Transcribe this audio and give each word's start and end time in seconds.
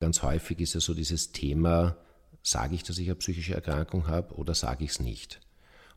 Ganz 0.00 0.22
häufig 0.22 0.60
ist 0.60 0.72
ja 0.72 0.80
so 0.80 0.94
dieses 0.94 1.32
Thema, 1.32 1.94
sage 2.42 2.74
ich, 2.74 2.82
dass 2.82 2.96
ich 2.96 3.08
eine 3.08 3.16
psychische 3.16 3.54
Erkrankung 3.54 4.08
habe 4.08 4.34
oder 4.36 4.54
sage 4.54 4.82
ich 4.82 4.92
es 4.92 5.00
nicht? 5.00 5.40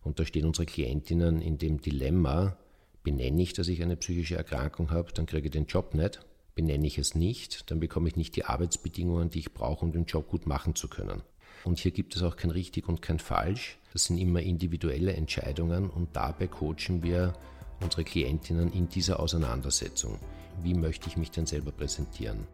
Und 0.01 0.19
da 0.19 0.25
stehen 0.25 0.45
unsere 0.45 0.65
Klientinnen 0.65 1.41
in 1.41 1.57
dem 1.57 1.79
Dilemma, 1.79 2.57
benenne 3.03 3.41
ich, 3.41 3.53
dass 3.53 3.69
ich 3.69 3.81
eine 3.81 3.95
psychische 3.95 4.35
Erkrankung 4.35 4.91
habe, 4.91 5.13
dann 5.13 5.25
kriege 5.25 5.47
ich 5.47 5.53
den 5.53 5.67
Job 5.67 5.93
nicht. 5.93 6.19
Benenne 6.53 6.85
ich 6.85 6.97
es 6.97 7.15
nicht, 7.15 7.71
dann 7.71 7.79
bekomme 7.79 8.09
ich 8.09 8.17
nicht 8.17 8.35
die 8.35 8.43
Arbeitsbedingungen, 8.43 9.29
die 9.29 9.39
ich 9.39 9.53
brauche, 9.53 9.85
um 9.85 9.93
den 9.93 10.03
Job 10.03 10.27
gut 10.27 10.47
machen 10.47 10.75
zu 10.75 10.89
können. 10.89 11.23
Und 11.63 11.79
hier 11.79 11.91
gibt 11.91 12.15
es 12.17 12.23
auch 12.23 12.35
kein 12.35 12.51
richtig 12.51 12.89
und 12.89 13.01
kein 13.01 13.19
falsch. 13.19 13.79
Das 13.93 14.03
sind 14.03 14.17
immer 14.17 14.41
individuelle 14.41 15.13
Entscheidungen 15.13 15.89
und 15.89 16.13
dabei 16.13 16.47
coachen 16.47 17.03
wir 17.03 17.33
unsere 17.79 18.03
Klientinnen 18.03 18.73
in 18.73 18.89
dieser 18.89 19.21
Auseinandersetzung. 19.21 20.19
Wie 20.61 20.73
möchte 20.73 21.07
ich 21.07 21.15
mich 21.15 21.31
denn 21.31 21.45
selber 21.45 21.71
präsentieren? 21.71 22.45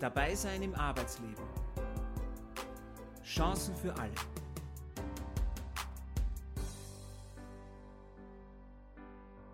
Dabei 0.00 0.32
sein 0.36 0.62
im 0.62 0.76
Arbeitsleben. 0.76 1.44
Chancen 3.24 3.74
für 3.74 3.92
alle. 3.98 4.12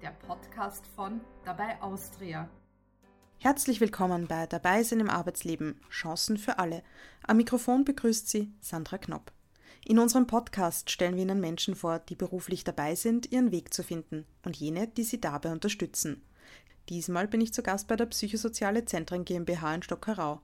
Der 0.03 0.11
Podcast 0.11 0.87
von 0.95 1.23
Dabei 1.47 1.81
Austria. 1.81 2.47
Herzlich 3.39 3.81
willkommen 3.81 4.27
bei 4.27 4.47
Dabei 4.47 4.83
sein 4.83 5.01
im 5.01 5.09
Arbeitsleben. 5.09 5.81
Chancen 5.89 6.37
für 6.37 6.59
alle. 6.59 6.83
Am 7.27 7.39
Mikrofon 7.39 7.87
begrüßt 7.87 8.29
Sie 8.29 8.53
Sandra 8.61 8.99
Knopp. 8.99 9.33
In 9.87 9.99
unserem 9.99 10.27
Podcast 10.27 10.91
stellen 10.91 11.17
wir 11.17 11.23
Ihnen 11.23 11.41
Menschen 11.41 11.75
vor, 11.75 12.01
die 12.01 12.17
beruflich 12.17 12.65
dabei 12.65 12.97
sind, 12.97 13.33
ihren 13.33 13.51
Weg 13.51 13.73
zu 13.73 13.83
finden 13.83 14.27
und 14.45 14.57
jene, 14.57 14.89
die 14.89 15.05
sie 15.05 15.23
dabei 15.23 15.53
unterstützen. 15.53 16.23
Diesmal 16.89 17.29
bin 17.29 17.41
ich 17.41 17.55
zu 17.55 17.63
Gast 17.63 17.89
bei 17.89 17.97
der 17.97 18.07
Psychosoziale 18.07 18.85
Zentren 18.85 19.25
GmbH 19.25 19.75
in 19.75 19.83
Stockerau. 19.83 20.41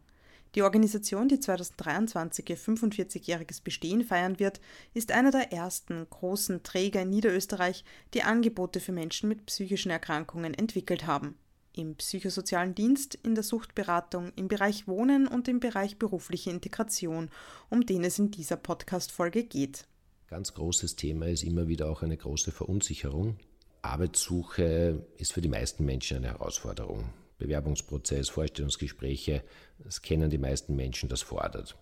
Die 0.55 0.63
Organisation, 0.63 1.29
die 1.29 1.39
2023 1.39 2.51
ihr 2.51 2.59
45-jähriges 2.59 3.63
Bestehen 3.63 4.03
feiern 4.03 4.41
wird, 4.41 4.61
ist 4.95 5.13
einer 5.13 5.31
der 5.31 5.53
ersten 5.53 6.09
großen 6.11 6.63
Träger 6.65 7.03
in 7.03 7.11
Niederösterreich, 7.11 7.85
die 8.15 8.23
Angebote 8.23 8.81
für 8.81 8.93
Menschen 8.93 9.29
mit 9.29 9.47
psychischen 9.47 9.91
Erkrankungen 9.91 10.55
entwickelt 10.55 11.07
haben. 11.07 11.37
Im 11.73 11.95
psychosozialen 11.95 12.75
Dienst, 12.75 13.15
in 13.15 13.37
der 13.37 13.45
Suchtberatung, 13.45 14.33
im 14.35 14.49
Bereich 14.49 14.89
Wohnen 14.89 15.29
und 15.29 15.47
im 15.47 15.61
Bereich 15.61 15.99
berufliche 15.99 16.51
Integration, 16.51 17.31
um 17.69 17.87
den 17.87 18.03
es 18.03 18.19
in 18.19 18.33
dieser 18.33 18.57
Podcast-Folge 18.57 19.45
geht. 19.45 19.87
Ganz 20.27 20.53
großes 20.55 20.97
Thema 20.97 21.27
ist 21.27 21.45
immer 21.45 21.69
wieder 21.69 21.89
auch 21.89 22.03
eine 22.03 22.17
große 22.17 22.51
Verunsicherung. 22.51 23.37
Arbeitssuche 23.83 25.07
ist 25.17 25.33
für 25.33 25.41
die 25.41 25.49
meisten 25.49 25.85
Menschen 25.85 26.19
eine 26.19 26.29
Herausforderung. 26.29 27.11
Bewerbungsprozess, 27.39 28.29
Vorstellungsgespräche, 28.29 29.43
das 29.79 30.03
kennen 30.03 30.31
die 30.31 30.39
meisten 30.39 30.77
Menschen, 30.77 31.09
das 31.09 31.23
fordert. 31.23 31.77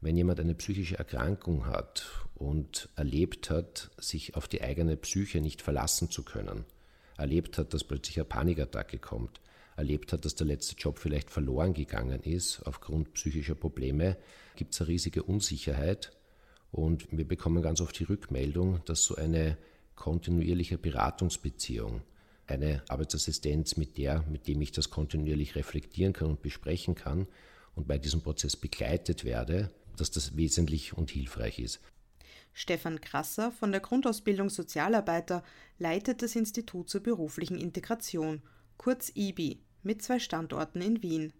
Wenn 0.00 0.16
jemand 0.16 0.38
eine 0.38 0.54
psychische 0.54 0.98
Erkrankung 0.98 1.66
hat 1.66 2.10
und 2.34 2.88
erlebt 2.94 3.50
hat, 3.50 3.90
sich 3.98 4.36
auf 4.36 4.48
die 4.48 4.62
eigene 4.62 4.96
Psyche 4.96 5.40
nicht 5.40 5.62
verlassen 5.62 6.10
zu 6.10 6.22
können, 6.22 6.64
erlebt 7.16 7.58
hat, 7.58 7.74
dass 7.74 7.84
plötzlich 7.84 8.18
eine 8.18 8.26
Panikattacke 8.26 8.98
kommt, 8.98 9.40
erlebt 9.76 10.12
hat, 10.12 10.24
dass 10.24 10.34
der 10.36 10.46
letzte 10.46 10.76
Job 10.76 10.98
vielleicht 10.98 11.30
verloren 11.30 11.74
gegangen 11.74 12.22
ist 12.22 12.62
aufgrund 12.64 13.14
psychischer 13.14 13.54
Probleme, 13.54 14.16
gibt 14.56 14.74
es 14.74 14.80
eine 14.80 14.88
riesige 14.88 15.22
Unsicherheit 15.24 16.12
und 16.70 17.06
wir 17.10 17.26
bekommen 17.26 17.62
ganz 17.62 17.80
oft 17.80 17.98
die 17.98 18.04
Rückmeldung, 18.04 18.84
dass 18.84 19.02
so 19.02 19.16
eine 19.16 19.56
kontinuierliche 19.94 20.78
Beratungsbeziehung, 20.78 22.02
eine 22.46 22.82
Arbeitsassistenz, 22.88 23.76
mit 23.76 23.96
der, 23.96 24.22
mit 24.30 24.48
dem 24.48 24.60
ich 24.60 24.72
das 24.72 24.90
kontinuierlich 24.90 25.54
reflektieren 25.54 26.12
kann 26.12 26.28
und 26.28 26.42
besprechen 26.42 26.94
kann 26.94 27.26
und 27.74 27.88
bei 27.88 27.98
diesem 27.98 28.22
Prozess 28.22 28.56
begleitet 28.56 29.24
werde, 29.24 29.70
dass 29.96 30.10
das 30.10 30.36
wesentlich 30.36 30.96
und 30.96 31.10
hilfreich 31.10 31.58
ist. 31.58 31.80
Stefan 32.52 33.00
Krasser 33.00 33.50
von 33.50 33.72
der 33.72 33.80
Grundausbildung 33.80 34.48
Sozialarbeiter 34.48 35.42
leitet 35.78 36.22
das 36.22 36.36
Institut 36.36 36.88
zur 36.88 37.02
beruflichen 37.02 37.58
Integration, 37.58 38.42
kurz 38.76 39.10
IBI, 39.14 39.60
mit 39.82 40.02
zwei 40.02 40.18
Standorten 40.18 40.80
in 40.80 41.02
Wien. 41.02 41.32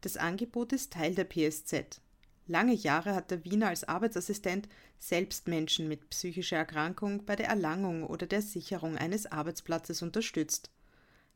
Das 0.00 0.16
Angebot 0.16 0.72
ist 0.72 0.92
Teil 0.92 1.14
der 1.14 1.24
PSZ. 1.24 2.00
Lange 2.48 2.74
Jahre 2.74 3.14
hat 3.14 3.30
der 3.30 3.44
Wiener 3.44 3.68
als 3.68 3.84
Arbeitsassistent 3.84 4.68
selbst 4.98 5.48
Menschen 5.48 5.88
mit 5.88 6.08
psychischer 6.10 6.56
Erkrankung 6.56 7.24
bei 7.24 7.34
der 7.34 7.48
Erlangung 7.48 8.04
oder 8.04 8.26
der 8.26 8.40
Sicherung 8.40 8.96
eines 8.96 9.26
Arbeitsplatzes 9.26 10.02
unterstützt. 10.02 10.70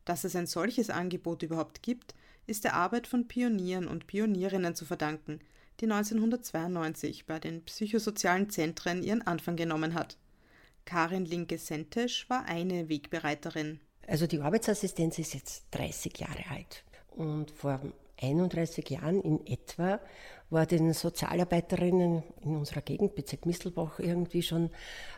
Dass 0.05 0.25
es 0.25 0.37
ein 0.37 0.47
solches 0.47 0.89
Angebot 0.89 1.43
überhaupt 1.43 1.83
gibt, 1.83 2.15
ist 2.47 2.65
der 2.65 2.75
Arbeit 2.75 3.07
von 3.07 3.27
Pionieren 3.27 3.89
und 3.89 4.07
Pionierinnen 4.07 4.75
zu 4.75 4.85
verdanken, 4.85 5.41
die 5.81 5.87
1992 5.87 7.27
bei 7.27 7.39
den 7.39 7.65
psychosozialen 7.65 8.51
Zentren 8.51 9.03
ihren 9.03 9.23
Anfang 9.23 9.57
genommen 9.57 9.95
hat. 9.95 10.17
Karin 10.85 11.25
Linke-Sentesch 11.25 12.29
war 12.31 12.45
eine 12.47 12.89
Wegbereiterin. 12.89 13.81
Also 14.07 14.27
die 14.27 14.41
Arbeitsassistenz 14.41 15.19
ist 15.19 15.35
jetzt 15.35 15.65
30 15.73 16.19
Jahre 16.19 16.45
alt. 16.51 16.85
Und 17.11 17.51
vor 17.51 17.81
31 18.21 18.89
Jahren 18.91 19.21
in 19.23 19.47
etwa 19.47 20.01
war 20.51 20.67
den 20.67 20.93
Sozialarbeiterinnen 20.93 22.23
in 22.43 22.57
unserer 22.57 22.83
Gegend, 22.83 23.15
Bezirk 23.15 23.47
Mistelbach, 23.47 24.01
irgendwie 24.01 24.43
schon 24.43 24.71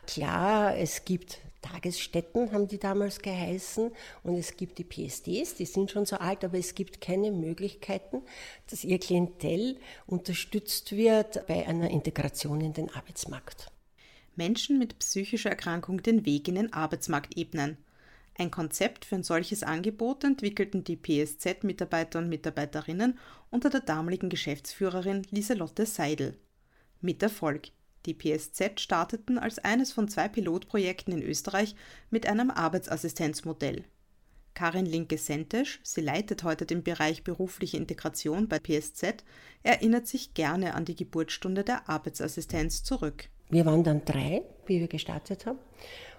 klar, 0.07 0.77
es 0.77 1.05
gibt 1.05 1.39
Tagesstätten, 1.63 2.53
haben 2.53 2.69
die 2.69 2.79
damals 2.79 3.21
geheißen, 3.21 3.93
und 4.25 4.37
es 4.37 4.57
gibt 4.57 4.79
die 4.79 4.85
PSDs, 4.85 5.55
die 5.55 5.65
sind 5.65 5.91
schon 5.91 6.05
so 6.05 6.17
alt, 6.17 6.45
aber 6.45 6.59
es 6.59 6.75
gibt 6.75 7.01
keine 7.01 7.31
Möglichkeiten, 7.31 8.23
dass 8.69 8.85
ihr 8.85 8.99
Klientel 8.99 9.79
unterstützt 10.07 10.93
wird 10.93 11.47
bei 11.47 11.67
einer 11.67 11.91
Integration 11.91 12.61
in 12.61 12.73
den 12.73 12.91
Arbeitsmarkt. 12.91 13.71
Menschen 14.35 14.79
mit 14.79 14.99
psychischer 14.99 15.51
Erkrankung 15.51 16.03
den 16.03 16.27
Weg 16.27 16.49
in 16.49 16.57
den 16.57 16.73
Arbeitsmarkt 16.73 17.37
ebnen. 17.37 17.79
Ein 18.35 18.51
Konzept 18.51 19.05
für 19.05 19.17
ein 19.17 19.23
solches 19.23 19.63
Angebot 19.63 20.25
entwickelten 20.25 20.85
die 20.85 20.97
PSZ-Mitarbeiter 20.97 22.19
und 22.19 22.29
Mitarbeiterinnen 22.29 23.19
unter 23.51 23.69
der 23.69 23.81
damaligen 23.81 24.31
Geschäftsführerin 24.31 25.23
Lieselotte 25.31 25.85
Seidel. 25.85 26.39
Mit 27.01 27.23
Erfolg. 27.23 27.69
Die 28.07 28.15
PSZ 28.15 28.81
starteten 28.81 29.39
als 29.39 29.59
eines 29.59 29.93
von 29.93 30.09
zwei 30.09 30.29
Pilotprojekten 30.29 31.13
in 31.13 31.23
Österreich 31.23 31.77
mit 32.11 32.27
einem 32.27 32.51
Arbeitsassistenzmodell. 32.51 33.85
Karin 34.55 34.87
Linke-Sentesch, 34.87 35.81
sie 35.83 36.01
leitet 36.01 36.43
heute 36.43 36.67
den 36.67 36.83
Bereich 36.83 37.25
berufliche 37.25 37.77
Integration 37.77 38.49
bei 38.49 38.59
PSZ, 38.59 39.25
erinnert 39.63 40.09
sich 40.09 40.35
gerne 40.35 40.75
an 40.75 40.85
die 40.85 40.97
Geburtsstunde 40.97 41.65
der 41.65 41.89
Arbeitsassistenz 41.89 42.83
zurück. 42.83 43.29
Wir 43.51 43.67
waren 43.67 43.85
dann 43.85 44.05
drei, 44.05 44.43
wie 44.67 44.81
wir 44.81 44.89
gestartet 44.89 45.47
haben 45.47 45.59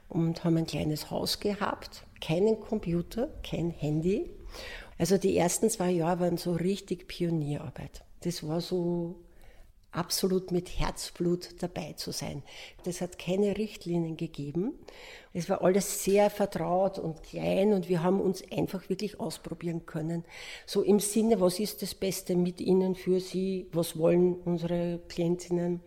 und 0.10 0.44
haben 0.44 0.58
ein 0.58 0.66
kleines 0.66 1.12
Haus 1.12 1.40
gehabt, 1.40 2.06
keinen 2.22 2.60
Computer, 2.60 3.30
kein 3.44 3.70
Handy. 3.70 4.30
Also 4.98 5.18
die 5.18 5.38
ersten 5.38 5.70
zwei 5.70 5.92
Jahre 5.92 6.22
waren 6.22 6.38
so 6.38 6.54
richtig 6.54 7.08
Pionierarbeit. 7.08 8.04
Das 8.22 8.48
war 8.48 8.62
so 8.62 9.16
absolut 9.94 10.52
mit 10.52 10.80
Herzblut 10.80 11.62
dabei 11.62 11.94
zu 11.94 12.12
sein. 12.12 12.44
Das 12.84 13.00
hat 13.02 13.20
keine 13.20 13.58
Richtlinien 13.58 14.18
gegeben. 14.18 14.74
Es 15.34 15.50
war 15.50 15.62
alles 15.64 16.04
sehr 16.04 16.30
vertraut 16.30 17.00
und 17.00 17.24
klein 17.24 17.74
und 17.74 17.90
wir 17.90 18.04
haben 18.04 18.20
uns 18.20 18.44
einfach 18.52 18.90
wirklich 18.90 19.20
ausprobieren 19.20 19.86
können. 19.86 20.26
So 20.66 20.82
im 20.82 21.00
Sinne, 21.00 21.40
was 21.40 21.60
ist 21.60 21.82
das 21.82 21.96
Beste 21.96 22.36
mit 22.36 22.60
Ihnen, 22.60 22.96
für 22.96 23.20
Sie, 23.20 23.68
was 23.72 23.98
wollen 23.98 24.36
unsere 24.36 25.00
Klientinnen? 25.10 25.82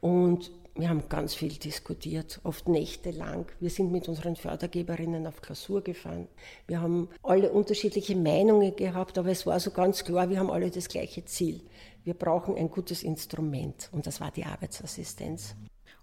Und 0.00 0.50
wir 0.74 0.88
haben 0.88 1.08
ganz 1.10 1.34
viel 1.34 1.52
diskutiert, 1.52 2.40
oft 2.44 2.66
nächtelang. 2.66 3.46
Wir 3.60 3.68
sind 3.68 3.92
mit 3.92 4.08
unseren 4.08 4.36
Fördergeberinnen 4.36 5.26
auf 5.26 5.42
Klausur 5.42 5.82
gefahren. 5.82 6.28
Wir 6.66 6.80
haben 6.80 7.10
alle 7.22 7.52
unterschiedliche 7.52 8.16
Meinungen 8.16 8.74
gehabt, 8.74 9.18
aber 9.18 9.30
es 9.30 9.44
war 9.44 9.60
so 9.60 9.70
ganz 9.70 10.02
klar, 10.02 10.30
wir 10.30 10.38
haben 10.38 10.50
alle 10.50 10.70
das 10.70 10.88
gleiche 10.88 11.26
Ziel. 11.26 11.60
Wir 12.04 12.14
brauchen 12.14 12.56
ein 12.56 12.70
gutes 12.70 13.02
Instrument 13.02 13.90
und 13.92 14.06
das 14.06 14.20
war 14.20 14.30
die 14.30 14.44
Arbeitsassistenz. 14.44 15.56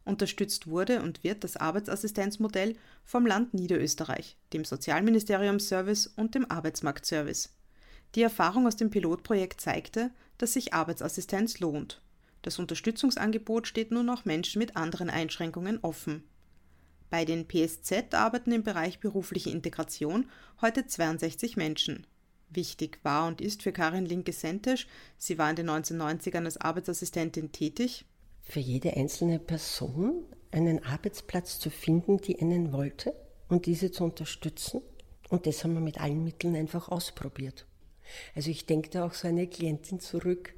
Unterstützt 0.05 0.67
wurde 0.67 1.01
und 1.01 1.23
wird 1.23 1.43
das 1.43 1.57
Arbeitsassistenzmodell 1.57 2.75
vom 3.03 3.25
Land 3.25 3.55
Niederösterreich, 3.55 4.37
dem 4.53 4.65
Sozialministerium-Service 4.65 6.13
und 6.15 6.35
dem 6.35 6.49
Arbeitsmarktservice. 6.49 7.49
Die 8.15 8.21
Erfahrung 8.21 8.67
aus 8.67 8.75
dem 8.75 8.91
Pilotprojekt 8.91 9.61
zeigte, 9.61 10.11
dass 10.37 10.53
sich 10.53 10.73
Arbeitsassistenz 10.73 11.59
lohnt 11.59 12.01
das 12.41 12.59
Unterstützungsangebot 12.59 13.67
steht 13.67 13.91
nun 13.91 14.09
auch 14.09 14.25
Menschen 14.25 14.59
mit 14.59 14.75
anderen 14.75 15.09
Einschränkungen 15.09 15.79
offen. 15.81 16.23
Bei 17.09 17.25
den 17.25 17.47
PSZ 17.47 18.13
arbeiten 18.13 18.51
im 18.51 18.63
Bereich 18.63 18.99
berufliche 18.99 19.49
Integration 19.49 20.29
heute 20.61 20.85
62 20.85 21.57
Menschen. 21.57 22.05
Wichtig 22.49 22.99
war 23.03 23.27
und 23.27 23.41
ist 23.41 23.63
für 23.63 23.71
Karin 23.71 24.05
Linke-Sentesch, 24.05 24.87
sie 25.17 25.37
war 25.37 25.49
in 25.49 25.55
den 25.55 25.69
1990ern 25.69 26.45
als 26.45 26.57
Arbeitsassistentin 26.57 27.51
tätig, 27.51 28.05
für 28.49 28.59
jede 28.59 28.97
einzelne 28.97 29.37
Person 29.37 30.25
einen 30.51 30.83
Arbeitsplatz 30.83 31.59
zu 31.59 31.69
finden, 31.69 32.17
die 32.17 32.41
einen 32.41 32.73
wollte 32.73 33.13
und 33.47 33.67
diese 33.67 33.91
zu 33.91 34.03
unterstützen. 34.03 34.81
Und 35.29 35.45
das 35.45 35.63
haben 35.63 35.75
wir 35.75 35.81
mit 35.81 36.01
allen 36.01 36.23
Mitteln 36.23 36.55
einfach 36.55 36.89
ausprobiert. 36.89 37.67
Also 38.33 38.49
ich 38.49 38.65
denke 38.65 38.89
da 38.89 39.05
auch 39.05 39.13
so 39.13 39.27
eine 39.27 39.45
Klientin 39.45 39.99
zurück. 39.99 40.55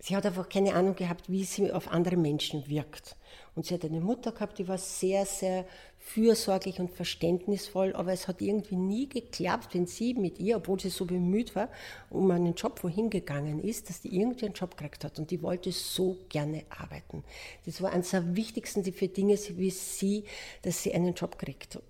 Sie 0.00 0.14
hat 0.14 0.24
einfach 0.26 0.48
keine 0.48 0.74
Ahnung 0.74 0.94
gehabt, 0.94 1.28
wie 1.28 1.42
sie 1.44 1.72
auf 1.72 1.88
andere 1.88 2.16
Menschen 2.16 2.68
wirkt. 2.68 3.16
Und 3.56 3.66
sie 3.66 3.74
hat 3.74 3.84
eine 3.84 4.00
Mutter 4.00 4.30
gehabt, 4.30 4.58
die 4.58 4.68
war 4.68 4.78
sehr, 4.78 5.26
sehr 5.26 5.66
fürsorglich 5.98 6.78
und 6.78 6.90
verständnisvoll, 6.92 7.92
aber 7.94 8.12
es 8.12 8.28
hat 8.28 8.40
irgendwie 8.40 8.76
nie 8.76 9.08
geklappt, 9.08 9.74
wenn 9.74 9.86
sie 9.86 10.14
mit 10.14 10.38
ihr, 10.38 10.58
obwohl 10.58 10.78
sie 10.78 10.90
so 10.90 11.04
bemüht 11.04 11.56
war, 11.56 11.68
um 12.10 12.30
einen 12.30 12.54
Job 12.54 12.84
wohin 12.84 13.10
gegangen 13.10 13.60
ist, 13.60 13.88
dass 13.88 14.00
die 14.00 14.16
irgendwie 14.16 14.46
einen 14.46 14.54
Job 14.54 14.76
gekriegt 14.76 15.02
hat 15.04 15.18
und 15.18 15.32
die 15.32 15.42
wollte 15.42 15.72
so 15.72 16.16
gerne 16.28 16.64
arbeiten. 16.70 17.24
Das 17.66 17.82
war 17.82 17.90
eines 17.90 18.10
der 18.10 18.36
wichtigsten 18.36 18.84
für 18.84 19.08
Dinge 19.08 19.36
wie 19.36 19.70
sie, 19.70 20.24
dass 20.62 20.82
sie 20.84 20.94
einen 20.94 21.14
Job 21.14 21.38
kriegt. 21.38 21.80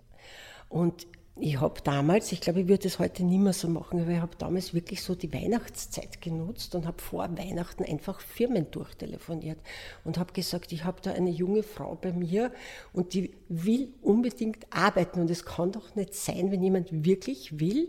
Und 0.71 1.07
ich 1.41 1.61
habe 1.61 1.81
damals, 1.83 2.33
ich 2.33 2.41
glaube, 2.41 2.61
ich 2.61 2.69
würde 2.69 2.89
es 2.89 2.99
heute 2.99 3.25
nicht 3.25 3.41
mehr 3.41 3.53
so 3.53 3.69
machen, 3.69 4.01
aber 4.01 4.11
ich 4.11 4.21
habe 4.21 4.37
damals 4.37 4.75
wirklich 4.75 5.03
so 5.03 5.15
die 5.15 5.33
Weihnachtszeit 5.33 6.21
genutzt 6.21 6.75
und 6.75 6.87
habe 6.87 7.01
vor 7.01 7.29
Weihnachten 7.37 7.85
einfach 7.85 8.21
Firmen 8.21 8.71
durchtelefoniert 8.71 9.59
und 10.05 10.19
habe 10.19 10.33
gesagt, 10.33 10.73
ich 10.73 10.85
habe 10.85 11.01
da 11.01 11.13
eine 11.13 11.31
junge 11.31 11.63
Frau 11.63 11.95
bei 11.95 12.13
mir 12.13 12.53
und 12.93 13.15
die 13.15 13.35
will 13.49 13.93
unbedingt 14.03 14.67
arbeiten 14.71 15.21
und 15.21 15.31
es 15.31 15.45
kann 15.45 15.73
doch 15.73 15.95
nicht 15.95 16.15
sein, 16.15 16.51
wenn 16.51 16.63
jemand 16.63 17.05
wirklich 17.05 17.59
will, 17.61 17.89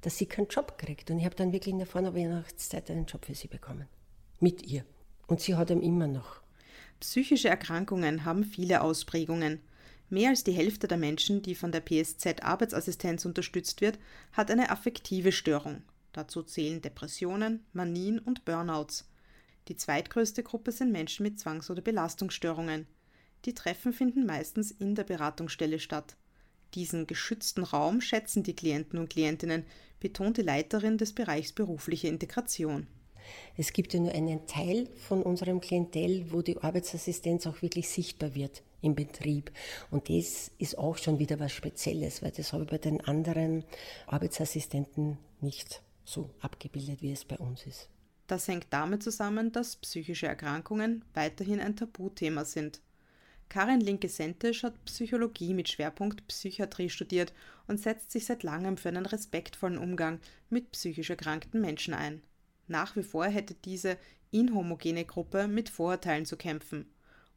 dass 0.00 0.18
sie 0.18 0.26
keinen 0.26 0.48
Job 0.48 0.78
kriegt. 0.78 1.10
Und 1.10 1.18
ich 1.18 1.24
habe 1.24 1.34
dann 1.34 1.52
wirklich 1.52 1.72
in 1.72 1.78
der 1.78 1.86
Vorweihnachtszeit 1.86 2.90
einen 2.90 3.06
Job 3.06 3.24
für 3.24 3.34
sie 3.34 3.48
bekommen. 3.48 3.88
Mit 4.40 4.66
ihr. 4.66 4.84
Und 5.26 5.40
sie 5.40 5.56
hat 5.56 5.70
ihn 5.70 5.82
immer 5.82 6.06
noch. 6.06 6.40
Psychische 7.00 7.48
Erkrankungen 7.48 8.24
haben 8.24 8.44
viele 8.44 8.82
Ausprägungen. 8.82 9.60
Mehr 10.08 10.30
als 10.30 10.44
die 10.44 10.52
Hälfte 10.52 10.86
der 10.86 10.98
Menschen, 10.98 11.42
die 11.42 11.56
von 11.56 11.72
der 11.72 11.80
PSZ 11.80 12.42
Arbeitsassistenz 12.42 13.24
unterstützt 13.24 13.80
wird, 13.80 13.98
hat 14.32 14.50
eine 14.52 14.70
affektive 14.70 15.32
Störung. 15.32 15.82
Dazu 16.12 16.44
zählen 16.44 16.80
Depressionen, 16.80 17.64
Manien 17.72 18.20
und 18.20 18.44
Burnouts. 18.44 19.08
Die 19.66 19.76
zweitgrößte 19.76 20.44
Gruppe 20.44 20.70
sind 20.70 20.92
Menschen 20.92 21.24
mit 21.24 21.40
Zwangs- 21.40 21.70
oder 21.70 21.82
Belastungsstörungen. 21.82 22.86
Die 23.44 23.54
Treffen 23.54 23.92
finden 23.92 24.26
meistens 24.26 24.70
in 24.70 24.94
der 24.94 25.02
Beratungsstelle 25.02 25.80
statt. 25.80 26.16
Diesen 26.74 27.08
geschützten 27.08 27.64
Raum 27.64 28.00
schätzen 28.00 28.44
die 28.44 28.54
Klienten 28.54 29.00
und 29.00 29.10
Klientinnen, 29.10 29.64
betont 29.98 30.36
die 30.36 30.42
Leiterin 30.42 30.98
des 30.98 31.14
Bereichs 31.14 31.52
berufliche 31.52 32.06
Integration. 32.06 32.86
Es 33.56 33.72
gibt 33.72 33.92
ja 33.92 33.98
nur 33.98 34.12
einen 34.12 34.46
Teil 34.46 34.88
von 35.08 35.22
unserem 35.22 35.60
Klientel, 35.60 36.26
wo 36.30 36.42
die 36.42 36.58
Arbeitsassistenz 36.58 37.46
auch 37.48 37.60
wirklich 37.60 37.88
sichtbar 37.88 38.36
wird 38.36 38.62
im 38.80 38.94
Betrieb. 38.94 39.50
Und 39.90 40.08
das 40.08 40.50
ist 40.58 40.78
auch 40.78 40.96
schon 40.96 41.18
wieder 41.18 41.40
was 41.40 41.52
Spezielles, 41.52 42.22
weil 42.22 42.32
das 42.32 42.52
habe 42.52 42.64
ich 42.64 42.70
bei 42.70 42.78
den 42.78 43.00
anderen 43.02 43.64
Arbeitsassistenten 44.06 45.18
nicht 45.40 45.82
so 46.04 46.30
abgebildet, 46.40 47.02
wie 47.02 47.12
es 47.12 47.24
bei 47.24 47.36
uns 47.36 47.66
ist. 47.66 47.88
Das 48.26 48.48
hängt 48.48 48.66
damit 48.70 49.02
zusammen, 49.02 49.52
dass 49.52 49.76
psychische 49.76 50.26
Erkrankungen 50.26 51.04
weiterhin 51.14 51.60
ein 51.60 51.76
Tabuthema 51.76 52.44
sind. 52.44 52.80
Karin 53.48 53.80
Linke-Sentisch 53.80 54.64
hat 54.64 54.84
Psychologie 54.86 55.54
mit 55.54 55.68
Schwerpunkt 55.68 56.26
Psychiatrie 56.26 56.90
studiert 56.90 57.32
und 57.68 57.80
setzt 57.80 58.10
sich 58.10 58.26
seit 58.26 58.42
langem 58.42 58.76
für 58.76 58.88
einen 58.88 59.06
respektvollen 59.06 59.78
Umgang 59.78 60.20
mit 60.50 60.72
psychisch 60.72 61.10
erkrankten 61.10 61.60
Menschen 61.60 61.94
ein. 61.94 62.22
Nach 62.66 62.96
wie 62.96 63.04
vor 63.04 63.26
hätte 63.26 63.54
diese 63.54 63.96
inhomogene 64.32 65.04
Gruppe 65.04 65.46
mit 65.46 65.68
Vorurteilen 65.68 66.26
zu 66.26 66.36
kämpfen. 66.36 66.90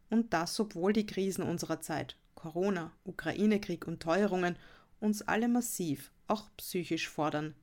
Und 0.09 0.33
das, 0.33 0.59
obwohl 0.59 0.93
die 0.93 1.05
Krisen 1.05 1.43
unserer 1.43 1.81
Zeit, 1.81 2.15
Corona, 2.35 2.91
Ukraine-Krieg 3.03 3.87
und 3.87 4.01
Teuerungen, 4.01 4.55
uns 4.99 5.21
alle 5.21 5.47
massiv, 5.47 6.11
auch 6.27 6.49
psychisch 6.57 7.09
fordern. 7.09 7.55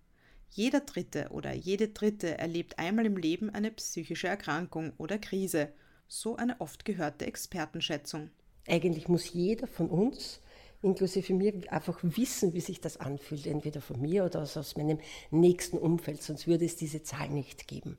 Jeder 0.51 0.81
Dritte 0.81 1.29
oder 1.31 1.53
jede 1.53 1.89
Dritte 1.89 2.39
erlebt 2.39 2.79
einmal 2.79 3.07
im 3.07 3.17
Leben 3.17 3.51
eine 3.51 3.71
psychische 3.71 4.29
Erkrankung 4.29 4.93
oder 4.97 5.19
Krise, 5.19 5.73
so 6.09 6.37
eine 6.37 6.61
oft 6.61 6.85
gehörte 6.85 7.27
Expertenschätzung. 7.27 8.31
Eigentlich 8.69 9.09
muss 9.09 9.33
jeder 9.33 9.67
von 9.67 9.89
uns, 9.89 10.41
inklusive 10.83 11.35
mir, 11.35 11.53
einfach 11.71 11.99
wissen, 12.03 12.53
wie 12.53 12.61
sich 12.61 12.81
das 12.81 12.97
anfühlt, 12.99 13.47
entweder 13.47 13.81
von 13.81 14.01
mir 14.01 14.25
oder 14.25 14.43
aus 14.43 14.77
meinem 14.77 14.99
nächsten 15.31 15.79
Umfeld, 15.79 16.23
sonst 16.23 16.47
würde 16.47 16.65
es 16.65 16.77
diese 16.77 17.03
Zahl 17.03 17.29
nicht 17.29 17.67
geben. 17.67 17.99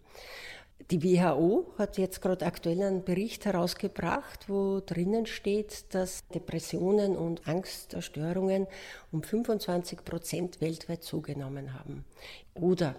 Die 0.90 1.04
WHO 1.04 1.66
hat 1.78 1.98
jetzt 1.98 2.22
gerade 2.22 2.46
aktuell 2.46 2.82
einen 2.82 3.04
Bericht 3.04 3.46
herausgebracht, 3.46 4.48
wo 4.48 4.80
drinnen 4.80 5.26
steht, 5.26 5.94
dass 5.94 6.26
Depressionen 6.30 7.18
und 7.18 7.46
Angststörungen 7.46 8.68
um 9.12 9.22
25 9.22 10.06
Prozent 10.06 10.62
weltweit 10.62 11.04
zugenommen 11.04 11.74
haben. 11.74 12.06
Oder 12.54 12.96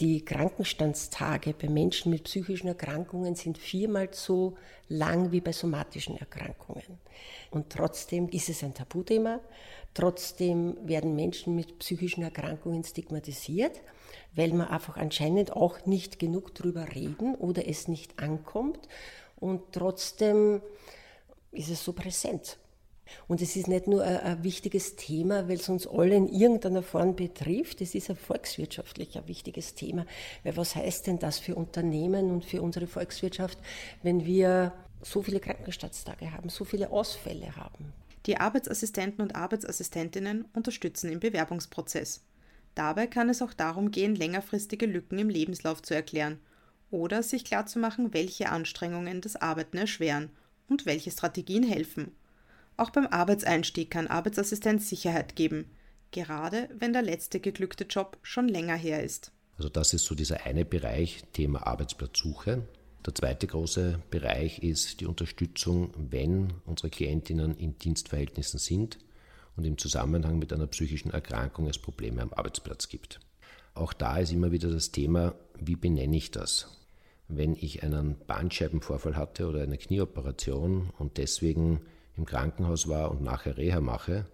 die 0.00 0.22
Krankenstandstage 0.22 1.54
bei 1.54 1.70
Menschen 1.70 2.10
mit 2.10 2.24
psychischen 2.24 2.68
Erkrankungen 2.68 3.34
sind 3.36 3.56
viermal 3.56 4.08
so 4.12 4.56
lang 4.88 5.32
wie 5.32 5.40
bei 5.40 5.52
somatischen 5.52 6.18
Erkrankungen. 6.18 6.98
Und 7.50 7.70
trotzdem 7.70 8.28
ist 8.28 8.50
es 8.50 8.62
ein 8.62 8.74
Tabuthema. 8.74 9.40
Trotzdem 9.94 10.76
werden 10.86 11.16
Menschen 11.16 11.56
mit 11.56 11.78
psychischen 11.78 12.22
Erkrankungen 12.22 12.84
stigmatisiert 12.84 13.80
weil 14.34 14.52
wir 14.52 14.70
einfach 14.70 14.96
anscheinend 14.96 15.52
auch 15.52 15.86
nicht 15.86 16.18
genug 16.18 16.54
drüber 16.54 16.94
reden 16.94 17.34
oder 17.34 17.66
es 17.68 17.88
nicht 17.88 18.18
ankommt 18.20 18.88
und 19.36 19.72
trotzdem 19.72 20.60
ist 21.52 21.70
es 21.70 21.84
so 21.84 21.92
präsent. 21.92 22.58
Und 23.26 23.42
es 23.42 23.56
ist 23.56 23.68
nicht 23.68 23.86
nur 23.86 24.04
ein, 24.04 24.18
ein, 24.18 24.44
wichtiges 24.44 24.96
Thema, 24.96 25.48
weil 25.48 25.56
es 25.56 25.68
uns 25.68 25.86
alle 25.86 26.14
in 26.14 26.28
irgendeiner 26.28 26.82
Form 26.82 27.16
betrifft, 27.16 27.80
es 27.80 27.94
ist 27.94 28.10
ein 28.10 28.16
volkswirtschaftlich 28.16 29.16
ein 29.16 29.26
wichtiges 29.26 29.74
Thema. 29.74 30.06
Weil 30.44 30.56
was 30.56 30.76
heißt 30.76 31.08
denn 31.08 31.18
das 31.18 31.38
für 31.38 31.56
Unternehmen 31.56 32.30
und 32.30 32.44
für 32.44 32.62
unsere 32.62 32.86
Volkswirtschaft, 32.86 33.58
wenn 34.02 34.26
wir 34.26 34.72
so 35.02 35.22
viele 35.22 35.40
Krankenstandstage 35.40 36.32
haben, 36.32 36.50
so 36.50 36.64
viele 36.64 36.90
Ausfälle 36.90 37.56
haben? 37.56 37.92
Die 38.26 38.36
Arbeitsassistenten 38.36 39.22
und 39.22 39.34
Arbeitsassistentinnen 39.34 40.44
unterstützen 40.54 41.10
im 41.10 41.20
Bewerbungsprozess. 41.20 42.20
Dabei 42.74 43.06
kann 43.06 43.28
es 43.28 43.42
auch 43.42 43.52
darum 43.52 43.90
gehen, 43.90 44.14
längerfristige 44.14 44.86
Lücken 44.86 45.18
im 45.18 45.28
Lebenslauf 45.28 45.82
zu 45.82 45.94
erklären 45.94 46.38
oder 46.90 47.22
sich 47.22 47.44
klarzumachen, 47.44 48.14
welche 48.14 48.50
Anstrengungen 48.50 49.20
das 49.20 49.36
Arbeiten 49.36 49.76
erschweren 49.76 50.30
und 50.68 50.86
welche 50.86 51.10
Strategien 51.10 51.62
helfen. 51.62 52.12
Auch 52.76 52.90
beim 52.90 53.06
Arbeitseinstieg 53.06 53.90
kann 53.90 54.06
Arbeitsassistenz 54.06 54.88
Sicherheit 54.88 55.36
geben, 55.36 55.70
gerade 56.10 56.68
wenn 56.78 56.92
der 56.92 57.02
letzte 57.02 57.40
geglückte 57.40 57.84
Job 57.84 58.18
schon 58.22 58.48
länger 58.48 58.76
her 58.76 59.02
ist. 59.02 59.32
Also 59.56 59.68
das 59.68 59.92
ist 59.92 60.04
so 60.06 60.14
dieser 60.14 60.46
eine 60.46 60.64
Bereich, 60.64 61.22
Thema 61.32 61.66
Arbeitsplatzsuche. 61.66 62.66
Der 63.04 63.14
zweite 63.14 63.46
große 63.46 64.00
Bereich 64.10 64.60
ist 64.60 65.00
die 65.00 65.06
Unterstützung, 65.06 65.92
wenn 65.96 66.54
unsere 66.64 66.90
Klientinnen 66.90 67.56
in 67.56 67.78
Dienstverhältnissen 67.78 68.58
sind 68.58 68.98
und 69.60 69.66
im 69.66 69.76
Zusammenhang 69.76 70.38
mit 70.38 70.54
einer 70.54 70.66
psychischen 70.68 71.10
Erkrankung 71.10 71.68
es 71.68 71.76
Probleme 71.76 72.22
am 72.22 72.32
Arbeitsplatz 72.32 72.88
gibt. 72.88 73.20
Auch 73.74 73.92
da 73.92 74.16
ist 74.16 74.32
immer 74.32 74.52
wieder 74.52 74.70
das 74.70 74.90
Thema, 74.90 75.34
wie 75.58 75.76
benenne 75.76 76.16
ich 76.16 76.30
das? 76.30 76.78
Wenn 77.28 77.54
ich 77.54 77.82
einen 77.82 78.16
Bandscheibenvorfall 78.26 79.16
hatte 79.16 79.46
oder 79.46 79.62
eine 79.62 79.76
Knieoperation 79.76 80.88
und 80.98 81.18
deswegen 81.18 81.82
im 82.16 82.24
Krankenhaus 82.24 82.88
war 82.88 83.10
und 83.10 83.22
nachher 83.22 83.58
Reha 83.58 83.80
mache 83.80 84.24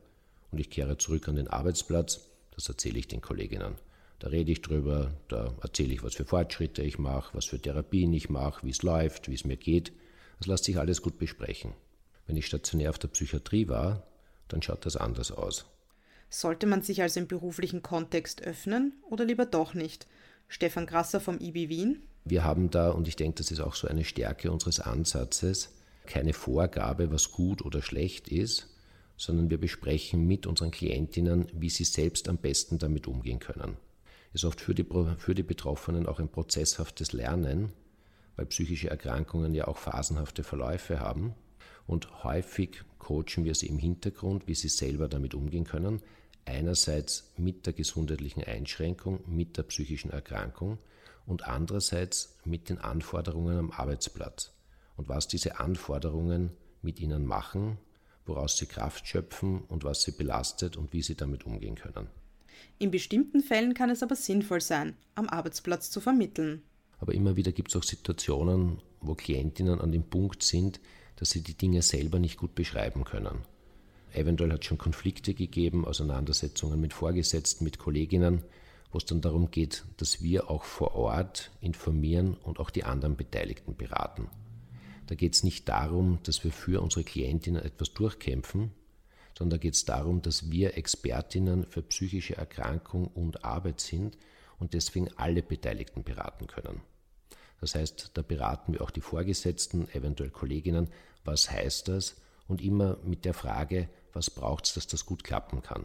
und 0.52 0.61
ich 0.61 0.71
kehre 0.71 0.97
zurück 0.97 1.26
an 1.26 1.35
den 1.35 1.49
Arbeitsplatz, 1.49 2.21
das 2.54 2.68
erzähle 2.68 3.00
ich 3.00 3.09
den 3.09 3.21
Kolleginnen. 3.21 3.75
Da 4.21 4.28
rede 4.28 4.52
ich 4.52 4.62
drüber, 4.62 5.11
da 5.26 5.52
erzähle 5.61 5.92
ich, 5.92 6.04
was 6.04 6.14
für 6.14 6.25
Fortschritte 6.25 6.83
ich 6.83 7.00
mache, 7.00 7.37
was 7.37 7.47
für 7.47 7.61
Therapien 7.61 8.12
ich 8.12 8.30
mache, 8.30 8.64
wie 8.64 8.71
es 8.71 8.83
läuft, 8.83 9.28
wie 9.28 9.35
es 9.35 9.45
mir 9.45 9.56
geht. 9.56 9.92
Das 10.38 10.47
lässt 10.47 10.64
sich 10.64 10.78
alles 10.78 11.02
gut 11.02 11.18
besprechen. 11.18 11.73
Wenn 12.28 12.37
ich 12.37 12.47
stationär 12.47 12.90
auf 12.90 12.99
der 13.00 13.09
Psychiatrie 13.09 13.66
war, 13.66 14.04
dann 14.49 14.62
schaut 14.62 14.87
das 14.87 14.97
anders 14.97 15.33
aus. 15.33 15.67
Sollte 16.29 16.67
man 16.67 16.83
sich 16.83 17.03
also 17.03 17.21
im 17.21 17.29
beruflichen 17.29 17.83
Kontext 17.83 18.43
öffnen 18.43 18.95
oder 19.09 19.25
lieber 19.25 19.47
doch 19.47 19.75
nicht? 19.75 20.07
Stefan 20.49 20.87
Grasser 20.87 21.21
vom 21.21 21.38
IB 21.41 21.69
Wien. 21.69 22.03
Wir 22.25 22.45
haben 22.45 22.71
da, 22.71 22.91
und 22.91 23.07
ich 23.07 23.17
denke, 23.17 23.38
das 23.38 23.50
ist 23.50 23.61
auch 23.61 23.75
so 23.75 23.87
eine 23.87 24.05
Stärke 24.05 24.50
unseres 24.50 24.81
Ansatzes, 24.81 25.73
keine 26.07 26.33
Vorgabe, 26.33 27.11
was 27.11 27.33
gut 27.33 27.65
oder 27.65 27.83
schlecht 27.83 28.29
ist, 28.29 28.69
sondern 29.17 29.50
wir 29.50 29.59
besprechen 29.59 30.26
mit 30.26 30.47
unseren 30.47 30.71
Klientinnen, 30.71 31.47
wie 31.53 31.71
sie 31.71 31.85
selbst 31.85 32.29
am 32.29 32.38
besten 32.38 32.79
damit 32.79 33.07
umgehen 33.07 33.38
können. 33.38 33.76
Ist 34.33 34.45
oft 34.45 34.61
für 34.61 34.75
die, 34.75 34.85
für 35.19 35.35
die 35.35 35.43
Betroffenen 35.43 36.07
auch 36.07 36.19
ein 36.19 36.29
prozesshaftes 36.29 37.12
Lernen, 37.12 37.73
weil 38.37 38.47
psychische 38.47 38.91
Erkrankungen 38.91 39.55
ja 39.55 39.67
auch 39.67 39.79
phasenhafte 39.79 40.43
Verläufe 40.45 41.00
haben. 41.00 41.35
Und 41.87 42.25
häufig 42.25 42.83
coachen 42.99 43.45
wir 43.45 43.55
sie 43.55 43.66
im 43.66 43.78
Hintergrund, 43.78 44.47
wie 44.49 44.55
sie 44.55 44.69
selber 44.69 45.09
damit 45.09 45.35
umgehen 45.35 45.64
können. 45.64 46.00
Einerseits 46.45 47.33
mit 47.37 47.66
der 47.66 47.73
gesundheitlichen 47.73 48.43
Einschränkung, 48.43 49.21
mit 49.26 49.57
der 49.57 49.64
psychischen 49.64 50.11
Erkrankung 50.11 50.78
und 51.26 51.47
andererseits 51.47 52.37
mit 52.45 52.69
den 52.69 52.78
Anforderungen 52.78 53.59
am 53.59 53.71
Arbeitsplatz 53.71 54.52
und 54.97 55.09
was 55.09 55.28
diese 55.28 55.59
Anforderungen 55.59 56.50
mit 56.83 57.00
ihnen 57.00 57.26
machen, 57.26 57.78
woraus 58.25 58.57
sie 58.57 58.66
Kraft 58.66 59.07
schöpfen 59.07 59.61
und 59.69 59.85
was 59.85 60.02
sie 60.02 60.12
belastet 60.12 60.76
und 60.76 60.93
wie 60.93 61.02
sie 61.02 61.14
damit 61.14 61.47
umgehen 61.47 61.75
können. 61.75 62.09
In 62.78 62.90
bestimmten 62.90 63.43
Fällen 63.43 63.75
kann 63.75 63.90
es 63.90 64.02
aber 64.02 64.16
sinnvoll 64.16 64.61
sein, 64.61 64.97
am 65.14 65.28
Arbeitsplatz 65.28 65.90
zu 65.90 66.00
vermitteln. 66.00 66.62
Aber 66.99 67.14
immer 67.14 67.37
wieder 67.37 67.52
gibt 67.52 67.71
es 67.71 67.76
auch 67.76 67.83
Situationen, 67.83 68.81
wo 69.00 69.14
Klientinnen 69.14 69.81
an 69.81 69.93
dem 69.93 70.05
Punkt 70.05 70.43
sind, 70.43 70.81
dass 71.16 71.30
sie 71.30 71.42
die 71.42 71.56
Dinge 71.56 71.82
selber 71.82 72.18
nicht 72.18 72.37
gut 72.37 72.54
beschreiben 72.54 73.04
können. 73.04 73.38
Eventuell 74.12 74.52
hat 74.52 74.61
es 74.61 74.66
schon 74.66 74.78
Konflikte 74.78 75.35
gegeben, 75.35 75.85
Auseinandersetzungen 75.85 76.80
mit 76.80 76.92
Vorgesetzten, 76.92 77.64
mit 77.64 77.78
Kolleginnen, 77.78 78.42
wo 78.92 78.99
es 78.99 79.04
dann 79.04 79.20
darum 79.20 79.50
geht, 79.50 79.85
dass 79.99 80.23
wir 80.23 80.50
auch 80.50 80.64
vor 80.64 80.94
Ort 80.94 81.50
informieren 81.61 82.35
und 82.35 82.61
auch 82.61 82.70
die 82.70 82.85
anderen 82.85 83.16
Beteiligten 83.16 83.76
beraten. 83.76 84.28
Da 85.06 85.14
geht 85.14 85.35
es 85.35 85.44
nicht 85.44 85.68
darum, 85.68 86.18
dass 86.23 86.44
wir 86.44 86.52
für 86.52 86.80
unsere 86.80 87.04
Klientinnen 87.04 87.62
etwas 87.62 87.92
durchkämpfen, 87.92 88.70
sondern 89.37 89.58
da 89.58 89.62
geht 89.62 89.75
es 89.75 89.85
darum, 89.85 90.23
dass 90.23 90.50
wir 90.50 90.76
Expertinnen 90.76 91.66
für 91.66 91.82
psychische 91.82 92.37
Erkrankung 92.37 93.06
und 93.08 93.44
Arbeit 93.44 93.80
sind 93.80 94.16
und 94.58 94.73
deswegen 94.73 95.08
alle 95.16 95.42
Beteiligten 95.42 96.02
beraten 96.02 96.46
können. 96.46 96.80
Das 97.60 97.75
heißt, 97.75 98.10
da 98.14 98.22
beraten 98.22 98.72
wir 98.72 98.82
auch 98.82 98.90
die 98.90 99.00
Vorgesetzten, 99.00 99.88
eventuell 99.90 100.30
Kolleginnen, 100.30 100.88
was 101.25 101.50
heißt 101.50 101.88
das 101.88 102.16
und 102.48 102.62
immer 102.62 102.98
mit 103.04 103.25
der 103.25 103.34
Frage, 103.34 103.88
was 104.12 104.30
braucht 104.30 104.66
es, 104.66 104.75
dass 104.75 104.86
das 104.86 105.06
gut 105.06 105.25
klappen 105.25 105.62
kann. 105.62 105.84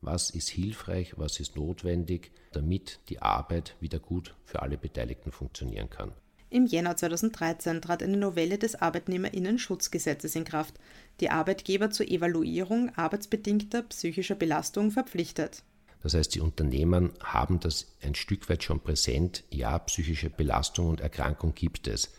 Was 0.00 0.30
ist 0.30 0.48
hilfreich, 0.48 1.14
was 1.16 1.38
ist 1.38 1.56
notwendig, 1.56 2.32
damit 2.52 2.98
die 3.08 3.22
Arbeit 3.22 3.76
wieder 3.80 4.00
gut 4.00 4.34
für 4.44 4.62
alle 4.62 4.76
Beteiligten 4.76 5.30
funktionieren 5.30 5.90
kann. 5.90 6.12
Im 6.50 6.66
Jänner 6.66 6.96
2013 6.96 7.80
trat 7.80 8.02
eine 8.02 8.18
Novelle 8.18 8.58
des 8.58 8.74
Arbeitnehmerinnenschutzgesetzes 8.74 10.34
in 10.34 10.44
Kraft, 10.44 10.74
die 11.20 11.30
Arbeitgeber 11.30 11.90
zur 11.90 12.08
Evaluierung 12.08 12.90
arbeitsbedingter 12.94 13.82
psychischer 13.84 14.34
Belastung 14.34 14.90
verpflichtet. 14.90 15.62
Das 16.02 16.14
heißt, 16.14 16.34
die 16.34 16.40
Unternehmen 16.40 17.12
haben 17.22 17.60
das 17.60 17.86
ein 18.02 18.14
Stück 18.14 18.48
weit 18.48 18.64
schon 18.64 18.80
präsent. 18.80 19.44
Ja, 19.50 19.78
psychische 19.78 20.30
Belastung 20.30 20.88
und 20.88 21.00
Erkrankung 21.00 21.54
gibt 21.54 21.86
es. 21.86 22.12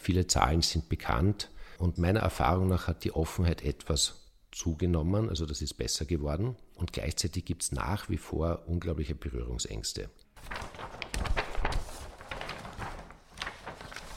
Viele 0.00 0.26
Zahlen 0.26 0.62
sind 0.62 0.88
bekannt 0.88 1.50
und 1.78 1.98
meiner 1.98 2.20
Erfahrung 2.20 2.68
nach 2.68 2.86
hat 2.86 3.04
die 3.04 3.12
Offenheit 3.12 3.62
etwas 3.62 4.22
zugenommen, 4.52 5.28
also 5.28 5.44
das 5.44 5.60
ist 5.60 5.74
besser 5.74 6.06
geworden 6.06 6.56
und 6.76 6.92
gleichzeitig 6.92 7.44
gibt 7.44 7.62
es 7.62 7.72
nach 7.72 8.08
wie 8.08 8.16
vor 8.16 8.62
unglaubliche 8.66 9.14
Berührungsängste. 9.14 10.08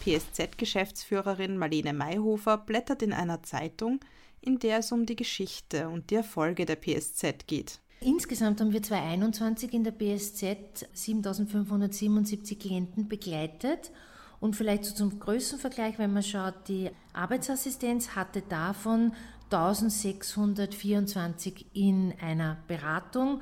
PSZ-Geschäftsführerin 0.01 1.57
Marlene 1.57 1.93
Mayhofer 1.93 2.57
blättert 2.57 3.01
in 3.01 3.11
einer 3.11 3.43
Zeitung, 3.43 3.99
in 4.41 4.59
der 4.59 4.79
es 4.79 4.91
um 4.91 5.05
die 5.05 5.17
Geschichte 5.17 5.89
und 5.89 6.09
die 6.09 6.15
Erfolge 6.15 6.65
der 6.65 6.77
PSZ 6.77 7.45
geht. 7.47 7.79
Insgesamt 8.01 8.61
haben 8.61 8.71
wir 8.71 8.81
2021 8.81 9.73
in 9.73 9.83
der 9.83 9.91
BSZ 9.91 10.87
7577 10.93 12.57
Klienten 12.57 13.09
begleitet. 13.09 13.91
Und 14.39 14.55
vielleicht 14.55 14.85
so 14.85 14.95
zum 14.95 15.19
Größenvergleich, 15.19 15.99
wenn 15.99 16.13
man 16.13 16.23
schaut, 16.23 16.69
die 16.69 16.91
Arbeitsassistenz 17.11 18.15
hatte 18.15 18.41
davon 18.41 19.11
1624 19.51 21.65
in 21.73 22.13
einer 22.21 22.55
Beratung. 22.69 23.41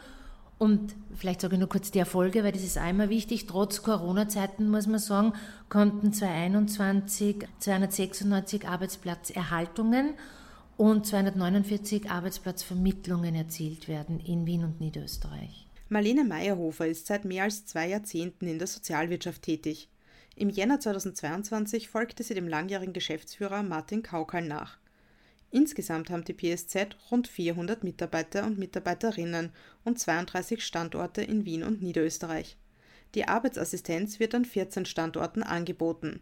Und 0.57 0.95
vielleicht 1.15 1.41
sage 1.41 1.53
ich 1.53 1.59
nur 1.59 1.69
kurz 1.69 1.91
die 1.91 1.99
Erfolge, 1.99 2.43
weil 2.43 2.51
das 2.51 2.63
ist 2.63 2.79
einmal 2.79 3.09
wichtig. 3.09 3.45
Trotz 3.45 3.83
Corona-Zeiten, 3.83 4.69
muss 4.69 4.87
man 4.87 4.97
sagen, 4.97 5.33
konnten 5.69 6.13
2021 6.13 7.47
296 7.59 8.67
Arbeitsplatzerhaltungen 8.67 10.15
und 10.77 11.07
249 11.07 12.09
Arbeitsplatzvermittlungen 12.09 13.33
erzielt 13.33 13.87
werden 13.87 14.19
in 14.19 14.45
Wien 14.45 14.63
und 14.63 14.79
Niederösterreich. 14.79 15.67
Marlene 15.89 16.23
Meyerhofer 16.23 16.87
ist 16.87 17.07
seit 17.07 17.25
mehr 17.25 17.43
als 17.43 17.65
zwei 17.65 17.89
Jahrzehnten 17.89 18.47
in 18.47 18.59
der 18.59 18.67
Sozialwirtschaft 18.67 19.41
tätig. 19.41 19.89
Im 20.35 20.49
Jänner 20.49 20.79
2022 20.79 21.89
folgte 21.89 22.21
sie 22.23 22.35
dem 22.35 22.47
langjährigen 22.47 22.93
Geschäftsführer 22.93 23.63
Martin 23.63 24.03
Kaukal 24.03 24.43
nach. 24.43 24.77
Insgesamt 25.49 26.11
haben 26.11 26.25
die 26.25 26.33
PSZ 26.33 26.95
rund 27.09 27.27
400 27.27 27.83
Mitarbeiter 27.83 28.45
und 28.45 28.59
Mitarbeiterinnen 28.59 29.51
und 29.83 29.97
32 29.97 30.63
Standorte 30.63 31.23
in 31.23 31.45
Wien 31.45 31.63
und 31.63 31.81
Niederösterreich. 31.81 32.55
Die 33.15 33.27
Arbeitsassistenz 33.27 34.19
wird 34.19 34.35
an 34.35 34.45
14 34.45 34.85
Standorten 34.85 35.41
angeboten. 35.41 36.19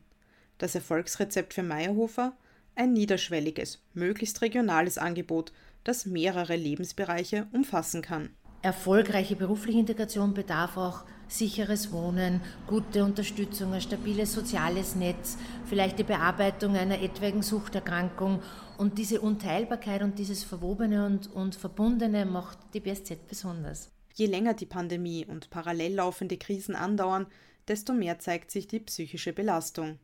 Das 0.60 0.76
Erfolgsrezept 0.76 1.54
für 1.54 1.64
Meyerhofer? 1.64 2.38
Ein 2.76 2.94
niederschwelliges, 2.94 3.82
möglichst 3.94 4.42
regionales 4.42 4.98
Angebot, 4.98 5.52
das 5.84 6.06
mehrere 6.06 6.56
Lebensbereiche 6.56 7.48
umfassen 7.54 8.02
kann. 8.02 8.30
Erfolgreiche 8.62 9.36
berufliche 9.36 9.78
Integration 9.78 10.34
bedarf 10.34 10.76
auch 10.76 11.04
sicheres 11.28 11.92
Wohnen, 11.92 12.42
gute 12.66 13.04
Unterstützung, 13.04 13.74
ein 13.74 13.82
stabiles 13.82 14.34
soziales 14.34 14.96
Netz, 14.96 15.38
vielleicht 15.66 16.00
die 16.00 16.04
Bearbeitung 16.04 16.76
einer 16.76 17.02
etwaigen 17.02 17.44
Suchterkrankung. 17.44 18.42
Und 18.78 18.98
diese 18.98 19.22
Unteilbarkeit 19.22 20.02
und 20.02 20.18
dieses 20.18 20.44
Verwobene 20.44 21.06
und, 21.06 21.32
und 21.32 21.56
Verbundene 21.56 22.26
macht 22.26 22.58
die 22.74 22.80
BSZ 22.80 23.28
besonders. 23.28 23.92
Je 24.16 24.26
länger 24.26 24.54
die 24.54 24.66
Pandemie 24.66 25.26
und 25.26 25.50
parallel 25.50 25.96
laufende 25.96 26.38
Krisen 26.38 26.76
andauern, 26.76 27.28
desto 27.68 27.94
mehr 27.94 28.20
zeigt 28.20 28.50
sich 28.50 28.68
die 28.68 28.80
psychische 28.80 29.34
Belastung. 29.34 30.00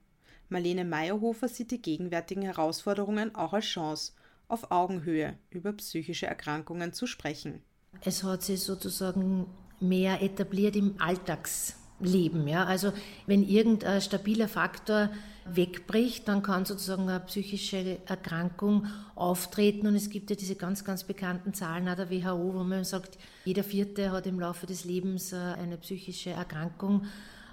Marlene 0.52 0.86
Meyerhofer 0.86 1.48
sieht 1.48 1.72
die 1.72 1.82
gegenwärtigen 1.82 2.44
Herausforderungen 2.44 3.34
auch 3.36 3.54
als 3.54 3.66
Chance, 3.66 4.14
auf 4.48 4.70
Augenhöhe 4.70 5.38
über 5.50 5.72
psychische 5.74 6.28
Erkrankungen 6.28 6.92
zu 6.92 7.08
sprechen. 7.08 7.62
Es 8.04 8.24
hat 8.24 8.44
sich 8.44 8.62
sozusagen 8.62 9.48
mehr 9.80 10.22
etabliert 10.22 10.76
im 10.76 10.96
Alltagsleben. 11.00 12.48
Ja? 12.48 12.66
Also 12.66 12.92
wenn 13.28 13.48
irgendein 13.48 14.02
stabiler 14.02 14.50
Faktor 14.50 15.10
wegbricht, 15.46 16.28
dann 16.28 16.44
kann 16.44 16.66
sozusagen 16.66 17.10
eine 17.10 17.20
psychische 17.22 18.00
Erkrankung 18.06 18.88
auftreten. 19.16 19.88
Und 19.88 19.96
es 19.96 20.10
gibt 20.10 20.30
ja 20.30 20.36
diese 20.36 20.56
ganz, 20.56 20.84
ganz 20.84 21.04
bekannten 21.04 21.54
Zahlen 21.54 21.86
der 21.86 22.10
WHO, 22.10 22.54
wo 22.54 22.64
man 22.64 22.84
sagt, 22.84 23.18
jeder 23.46 23.64
Vierte 23.64 24.12
hat 24.12 24.28
im 24.28 24.40
Laufe 24.40 24.68
des 24.68 24.84
Lebens 24.84 25.34
äh, 25.34 25.38
eine 25.38 25.78
psychische 25.78 26.32
Erkrankung 26.32 27.06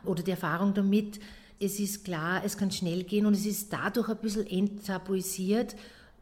oder 0.04 0.22
die 0.22 0.32
Erfahrung 0.32 0.74
damit 0.74 1.20
es 1.60 1.80
ist 1.80 2.04
klar, 2.04 2.42
es 2.44 2.56
kann 2.56 2.70
schnell 2.70 3.04
gehen 3.04 3.26
und 3.26 3.34
es 3.34 3.46
ist 3.46 3.72
dadurch 3.72 4.08
ein 4.08 4.18
bisschen 4.18 4.46
enttabuisiert, 4.46 5.74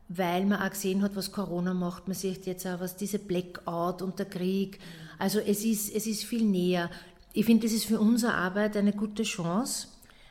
weil 0.09 0.47
man 0.47 0.61
auch 0.61 0.71
gesehen 0.71 1.03
hat, 1.03 1.17
was 1.17 1.33
Corona 1.33 1.75
macht. 1.75 2.09
Man 2.09 2.15
sieht 2.15 2.47
jetzt 2.47 2.67
auch, 2.67 2.81
was 2.81 2.97
diese 2.97 3.19
Blackout 3.19 4.03
und 4.03 4.19
der 4.19 4.27
Krieg. 4.27 4.79
Also 5.19 5.39
es 5.41 5.65
ist, 5.65 5.95
es 5.95 6.07
ist 6.07 6.25
viel 6.25 6.45
näher. 6.45 6.91
Ich 7.33 7.45
finde, 7.45 7.67
das 7.67 7.75
ist 7.75 7.87
für 7.87 8.01
unsere 8.01 8.35
Arbeit 8.35 8.77
eine 8.77 8.93
gute 8.93 9.25
Chance, 9.25 9.89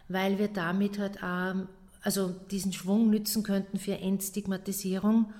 weil 0.07 0.39
wir 0.39 0.47
damit 0.47 0.97
halt 0.97 1.21
auch, 1.21 1.55
also 2.01 2.33
diesen 2.51 2.73
Schwung 2.73 3.09
nützen 3.09 3.43
könnten 3.43 3.77
für 3.77 3.97
Entstigmatisierung 3.99 5.31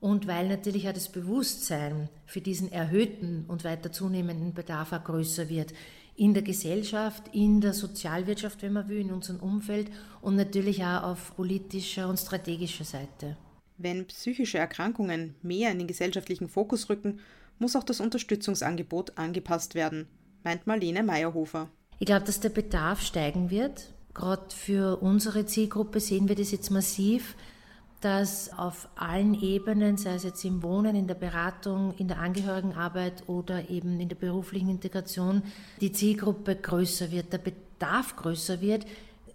und 0.00 0.26
weil 0.26 0.48
natürlich 0.48 0.88
auch 0.88 0.92
das 0.92 1.10
Bewusstsein 1.10 2.08
für 2.26 2.40
diesen 2.40 2.72
erhöhten 2.72 3.44
und 3.46 3.62
weiter 3.62 3.92
zunehmenden 3.92 4.52
Bedarf 4.52 4.92
auch 4.92 5.04
größer 5.04 5.48
wird 5.48 5.72
in 6.14 6.34
der 6.34 6.42
Gesellschaft, 6.42 7.24
in 7.32 7.60
der 7.60 7.72
Sozialwirtschaft, 7.72 8.62
wenn 8.62 8.72
man 8.72 8.88
will, 8.88 9.00
in 9.00 9.12
unserem 9.12 9.40
Umfeld 9.40 9.90
und 10.20 10.36
natürlich 10.36 10.84
auch 10.84 11.02
auf 11.04 11.36
politischer 11.36 12.08
und 12.08 12.18
strategischer 12.18 12.84
Seite. 12.84 13.36
Wenn 13.78 14.06
psychische 14.06 14.58
Erkrankungen 14.58 15.34
mehr 15.42 15.70
in 15.70 15.78
den 15.78 15.88
gesellschaftlichen 15.88 16.48
Fokus 16.48 16.88
rücken, 16.88 17.20
muss 17.58 17.76
auch 17.76 17.84
das 17.84 18.00
Unterstützungsangebot 18.00 19.16
angepasst 19.18 19.74
werden, 19.74 20.06
meint 20.44 20.66
Marlene 20.66 21.02
Meyerhofer. 21.02 21.68
Ich 21.98 22.06
glaube, 22.06 22.26
dass 22.26 22.40
der 22.40 22.50
Bedarf 22.50 23.00
steigen 23.00 23.50
wird. 23.50 23.92
Gerade 24.14 24.54
für 24.54 25.00
unsere 25.00 25.46
Zielgruppe 25.46 26.00
sehen 26.00 26.28
wir 26.28 26.36
das 26.36 26.50
jetzt 26.50 26.70
massiv, 26.70 27.34
dass 28.02 28.52
auf 28.58 28.88
allen 28.96 29.40
Ebenen, 29.40 29.96
sei 29.96 30.14
es 30.14 30.24
jetzt 30.24 30.44
im 30.44 30.64
Wohnen, 30.64 30.96
in 30.96 31.06
der 31.06 31.14
Beratung, 31.14 31.94
in 31.98 32.08
der 32.08 32.18
Angehörigenarbeit 32.18 33.28
oder 33.28 33.70
eben 33.70 34.00
in 34.00 34.08
der 34.08 34.16
beruflichen 34.16 34.68
Integration, 34.68 35.42
die 35.80 35.92
Zielgruppe 35.92 36.56
größer 36.56 37.12
wird, 37.12 37.32
der 37.32 37.38
Bedarf 37.38 38.16
größer 38.16 38.60
wird. 38.60 38.86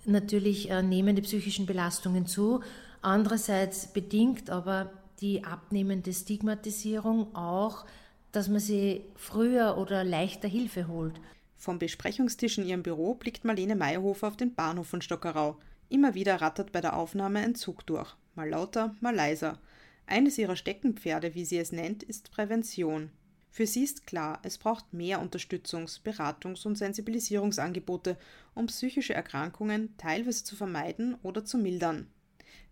Natürlich 0.03 0.69
äh, 0.69 0.83
nehmen 0.83 1.15
die 1.15 1.21
psychischen 1.21 1.65
Belastungen 1.65 2.25
zu. 2.25 2.59
Andererseits 3.01 3.87
bedingt 3.87 4.49
aber 4.49 4.91
die 5.21 5.45
abnehmende 5.45 6.11
Stigmatisierung 6.11 7.33
auch, 7.35 7.85
dass 8.33 8.49
man 8.49 8.59
sie 8.59 9.05
früher 9.15 9.77
oder 9.77 10.03
leichter 10.03 10.49
Hilfe 10.49 10.89
holt. 10.89 11.21
Vom 11.55 11.79
Besprechungstisch 11.79 12.57
in 12.57 12.65
ihrem 12.65 12.83
Büro 12.83 13.15
blickt 13.15 13.45
Marlene 13.45 13.77
Meyerhofer 13.77 14.27
auf 14.27 14.37
den 14.37 14.55
Bahnhof 14.55 14.87
von 14.87 15.01
Stockerau. 15.01 15.55
Immer 15.87 16.15
wieder 16.15 16.41
rattert 16.41 16.73
bei 16.73 16.81
der 16.81 16.97
Aufnahme 16.97 17.39
ein 17.39 17.55
Zug 17.55 17.85
durch 17.85 18.17
mal 18.37 18.49
lauter, 18.49 18.95
mal 19.01 19.13
leiser. 19.13 19.59
Eines 20.05 20.37
ihrer 20.37 20.55
Steckenpferde, 20.55 21.35
wie 21.35 21.43
sie 21.43 21.57
es 21.57 21.73
nennt, 21.73 22.03
ist 22.03 22.31
Prävention. 22.31 23.11
Für 23.49 23.67
sie 23.67 23.83
ist 23.83 24.05
klar, 24.05 24.39
es 24.43 24.57
braucht 24.57 24.93
mehr 24.93 25.21
Unterstützungs-, 25.21 26.01
Beratungs- 26.03 26.65
und 26.65 26.77
Sensibilisierungsangebote, 26.77 28.17
um 28.53 28.67
psychische 28.67 29.13
Erkrankungen 29.13 29.97
teilweise 29.97 30.43
zu 30.43 30.55
vermeiden 30.55 31.15
oder 31.23 31.43
zu 31.43 31.57
mildern. 31.57 32.07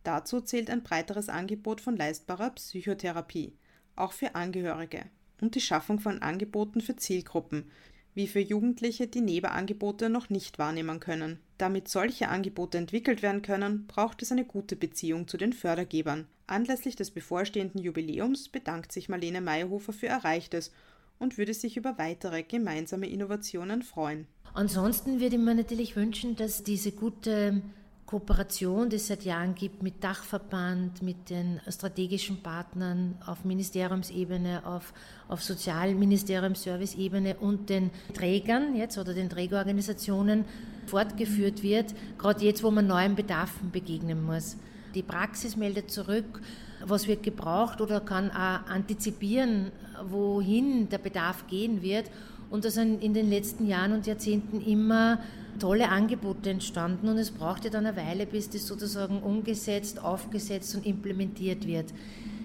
Dazu 0.03 0.39
zählt 0.41 0.69
ein 0.69 0.83
breiteres 0.83 1.27
Angebot 1.27 1.81
von 1.81 1.97
leistbarer 1.97 2.51
Psychotherapie, 2.51 3.57
auch 3.95 4.13
für 4.13 4.35
Angehörige. 4.35 5.05
und 5.41 5.55
die 5.55 5.61
Schaffung 5.61 5.99
von 5.99 6.21
Angeboten 6.21 6.79
für 6.79 6.95
Zielgruppen, 6.95 7.69
wie 8.13 8.27
für 8.27 8.39
Jugendliche, 8.39 9.07
die 9.07 9.21
Nebenangebote 9.21 10.09
noch 10.09 10.29
nicht 10.29 10.59
wahrnehmen 10.59 10.99
können. 11.01 11.39
Damit 11.57 11.87
solche 11.87 12.27
Angebote 12.27 12.77
entwickelt 12.77 13.21
werden 13.21 13.41
können, 13.41 13.87
braucht 13.87 14.21
es 14.21 14.31
eine 14.31 14.43
gute 14.43 14.75
Beziehung 14.75 15.27
zu 15.27 15.37
den 15.37 15.53
Fördergebern. 15.53 16.27
Anlässlich 16.47 16.95
des 16.95 17.11
bevorstehenden 17.11 17.81
Jubiläums 17.81 18.49
bedankt 18.49 18.91
sich 18.91 19.09
Marlene 19.09 19.41
Meyerhofer 19.41 19.93
für 19.93 20.07
Erreichtes 20.07 20.71
und 21.17 21.37
würde 21.37 21.53
sich 21.53 21.77
über 21.77 21.97
weitere 21.97 22.43
gemeinsame 22.43 23.07
Innovationen 23.07 23.83
freuen. 23.83 24.27
Ansonsten 24.53 25.19
würde 25.19 25.37
ich 25.37 25.41
mir 25.41 25.55
natürlich 25.55 25.95
wünschen, 25.95 26.35
dass 26.35 26.63
diese 26.63 26.91
gute 26.91 27.61
Kooperation, 28.05 28.89
die 28.89 28.97
es 28.97 29.07
seit 29.07 29.23
Jahren 29.23 29.55
gibt 29.55 29.81
mit 29.81 30.03
Dachverband, 30.03 31.01
mit 31.01 31.29
den 31.29 31.59
strategischen 31.67 32.43
Partnern 32.43 33.17
auf 33.25 33.43
Ministeriumsebene, 33.45 34.65
auf, 34.65 34.93
auf 35.27 35.41
Sozialministerium-Service-Ebene 35.41 37.37
und 37.37 37.69
den 37.69 37.89
Trägern 38.13 38.75
jetzt 38.75 38.97
oder 38.99 39.13
den 39.13 39.29
Trägerorganisationen 39.29 40.45
fortgeführt 40.89 41.63
wird, 41.63 41.93
gerade 42.17 42.43
jetzt, 42.45 42.63
wo 42.63 42.71
man 42.71 42.87
neuen 42.87 43.15
Bedarfen 43.15 43.71
begegnen 43.71 44.23
muss. 44.23 44.57
Die 44.93 45.03
Praxis 45.03 45.57
meldet 45.57 45.91
zurück, 45.91 46.41
was 46.85 47.07
wird 47.07 47.23
gebraucht 47.23 47.81
oder 47.81 47.99
kann 47.99 48.31
auch 48.31 48.65
antizipieren, 48.67 49.71
wohin 50.09 50.89
der 50.89 50.97
Bedarf 50.97 51.47
gehen 51.47 51.81
wird. 51.81 52.09
Und 52.49 52.63
da 52.63 52.69
sind 52.69 53.03
in 53.03 53.13
den 53.13 53.29
letzten 53.29 53.67
Jahren 53.67 53.91
und 53.91 54.07
Jahrzehnten 54.07 54.61
immer 54.61 55.19
tolle 55.59 55.89
Angebote 55.89 56.49
entstanden 56.49 57.07
und 57.07 57.17
es 57.17 57.31
brauchte 57.31 57.69
dann 57.69 57.85
eine 57.85 57.97
Weile, 57.97 58.25
bis 58.25 58.49
das 58.49 58.67
sozusagen 58.67 59.21
umgesetzt, 59.21 59.99
aufgesetzt 59.99 60.75
und 60.75 60.85
implementiert 60.85 61.65
wird. 61.65 61.93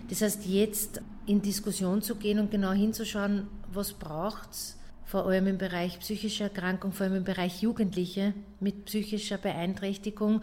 Das 0.09 0.23
heißt, 0.23 0.47
jetzt 0.47 1.00
in 1.26 1.42
Diskussion 1.42 2.02
zu 2.02 2.16
gehen 2.16 2.38
und 2.38 2.50
genau 2.50 2.73
hinzuschauen, 2.73 3.47
was 3.73 3.92
braucht 3.92 4.50
es, 4.52 4.76
vor 5.10 5.26
allem 5.26 5.46
im 5.48 5.58
Bereich 5.58 5.98
psychischer 6.00 6.44
Erkrankung, 6.44 6.92
vor 6.92 7.06
allem 7.06 7.16
im 7.16 7.24
Bereich 7.24 7.62
Jugendliche 7.62 8.32
mit 8.60 8.84
psychischer 8.84 9.38
Beeinträchtigung. 9.38 10.42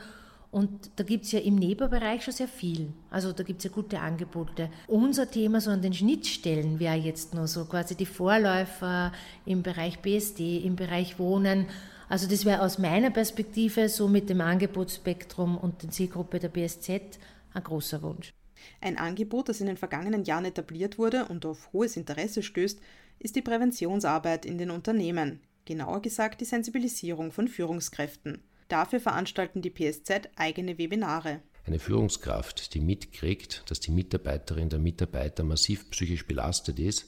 Und 0.51 0.91
da 0.95 1.03
gibt 1.03 1.25
es 1.25 1.31
ja 1.31 1.39
im 1.39 1.55
Nebenbereich 1.55 2.23
schon 2.23 2.33
sehr 2.33 2.47
viel. 2.47 2.93
Also 3.09 3.31
da 3.31 3.43
gibt 3.43 3.59
es 3.59 3.65
ja 3.65 3.69
gute 3.69 3.99
Angebote. 3.99 4.69
Unser 4.87 5.29
Thema 5.29 5.61
so 5.61 5.71
an 5.71 5.81
den 5.81 5.93
Schnittstellen 5.93 6.79
wäre 6.79 6.95
jetzt 6.95 7.33
nur 7.33 7.47
so 7.47 7.65
quasi 7.65 7.95
die 7.95 8.05
Vorläufer 8.05 9.11
im 9.45 9.63
Bereich 9.63 9.99
BSD, 9.99 10.57
im 10.59 10.75
Bereich 10.75 11.19
Wohnen 11.19 11.67
also 12.09 12.27
das 12.27 12.45
wäre 12.45 12.61
aus 12.61 12.77
meiner 12.77 13.09
Perspektive 13.09 13.89
so 13.89 14.07
mit 14.07 14.29
dem 14.29 14.39
Angebotsspektrum 14.39 15.57
und 15.57 15.83
der 15.83 15.89
Zielgruppe 15.89 16.39
der 16.39 16.49
BSZ 16.49 17.19
ein 17.53 17.63
großer 17.63 18.01
Wunsch. 18.01 18.33
Ein 18.81 18.97
Angebot, 18.97 19.49
das 19.49 19.59
in 19.59 19.67
den 19.67 19.77
vergangenen 19.77 20.23
Jahren 20.23 20.45
etabliert 20.45 20.97
wurde 20.97 21.25
und 21.25 21.45
auf 21.45 21.71
hohes 21.73 21.97
Interesse 21.97 22.43
stößt, 22.43 22.79
ist 23.19 23.35
die 23.35 23.41
Präventionsarbeit 23.41 24.45
in 24.45 24.57
den 24.57 24.71
Unternehmen, 24.71 25.41
genauer 25.65 26.01
gesagt 26.01 26.41
die 26.41 26.45
Sensibilisierung 26.45 27.31
von 27.31 27.47
Führungskräften. 27.47 28.43
Dafür 28.67 28.99
veranstalten 28.99 29.61
die 29.61 29.69
PSZ 29.69 30.29
eigene 30.35 30.77
Webinare. 30.77 31.41
Eine 31.65 31.79
Führungskraft, 31.79 32.73
die 32.73 32.79
mitkriegt, 32.79 33.63
dass 33.69 33.79
die 33.79 33.91
Mitarbeiterin, 33.91 34.69
der 34.69 34.79
Mitarbeiter 34.79 35.43
massiv 35.43 35.89
psychisch 35.91 36.25
belastet 36.25 36.79
ist 36.79 37.05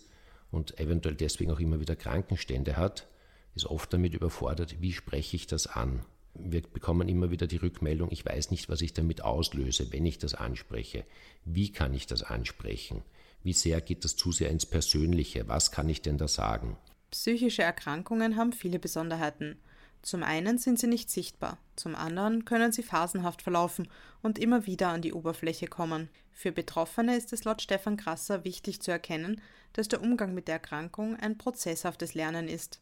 und 0.51 0.79
eventuell 0.79 1.15
deswegen 1.15 1.51
auch 1.51 1.59
immer 1.59 1.79
wieder 1.79 1.95
Krankenstände 1.95 2.75
hat, 2.75 3.07
ist 3.55 3.65
oft 3.65 3.91
damit 3.93 4.13
überfordert, 4.13 4.81
wie 4.81 4.93
spreche 4.93 5.35
ich 5.35 5.47
das 5.47 5.67
an. 5.67 6.05
Wir 6.33 6.61
bekommen 6.61 7.09
immer 7.09 7.31
wieder 7.31 7.47
die 7.47 7.57
Rückmeldung, 7.57 8.09
ich 8.11 8.25
weiß 8.25 8.51
nicht, 8.51 8.69
was 8.69 8.81
ich 8.81 8.93
damit 8.93 9.23
auslöse, 9.23 9.91
wenn 9.91 10.05
ich 10.05 10.17
das 10.17 10.33
anspreche. 10.33 11.03
Wie 11.43 11.71
kann 11.71 11.93
ich 11.93 12.07
das 12.07 12.23
ansprechen? 12.23 13.03
Wie 13.43 13.53
sehr 13.53 13.81
geht 13.81 14.03
das 14.03 14.15
zu 14.15 14.31
sehr 14.31 14.49
ins 14.49 14.65
Persönliche? 14.65 15.47
Was 15.47 15.71
kann 15.71 15.89
ich 15.89 16.01
denn 16.01 16.17
da 16.17 16.27
sagen? 16.27 16.77
Psychische 17.11 17.63
Erkrankungen 17.63 18.35
haben 18.35 18.53
viele 18.53 18.79
Besonderheiten. 18.79 19.57
Zum 20.01 20.23
einen 20.23 20.57
sind 20.57 20.79
sie 20.79 20.87
nicht 20.87 21.09
sichtbar, 21.09 21.57
zum 21.75 21.93
anderen 21.95 22.45
können 22.45 22.71
sie 22.71 22.83
phasenhaft 22.83 23.41
verlaufen 23.41 23.89
und 24.21 24.39
immer 24.39 24.65
wieder 24.65 24.89
an 24.89 25.01
die 25.01 25.13
Oberfläche 25.13 25.67
kommen. 25.67 26.09
Für 26.31 26.53
Betroffene 26.53 27.17
ist 27.17 27.33
es 27.33 27.43
laut 27.43 27.61
Stefan 27.61 27.97
Krasser 27.97 28.45
wichtig 28.45 28.81
zu 28.81 28.91
erkennen, 28.91 29.41
dass 29.73 29.89
der 29.89 30.01
Umgang 30.01 30.33
mit 30.33 30.47
der 30.47 30.55
Erkrankung 30.55 31.17
ein 31.17 31.37
prozesshaftes 31.37 32.13
Lernen 32.13 32.47
ist. 32.47 32.79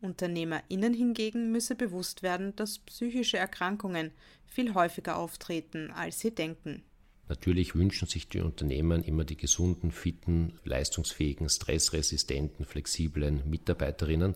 UnternehmerInnen 0.00 0.94
hingegen 0.94 1.52
müsse 1.52 1.74
bewusst 1.74 2.22
werden, 2.22 2.56
dass 2.56 2.78
psychische 2.78 3.38
Erkrankungen 3.38 4.12
viel 4.46 4.74
häufiger 4.74 5.16
auftreten, 5.16 5.90
als 5.90 6.20
sie 6.20 6.34
denken. 6.34 6.82
Natürlich 7.28 7.74
wünschen 7.74 8.06
sich 8.06 8.28
die 8.28 8.40
Unternehmen 8.40 9.02
immer 9.02 9.24
die 9.24 9.36
gesunden, 9.36 9.90
fitten, 9.90 10.58
leistungsfähigen, 10.64 11.48
stressresistenten, 11.48 12.66
flexiblen 12.66 13.48
Mitarbeiterinnen, 13.48 14.34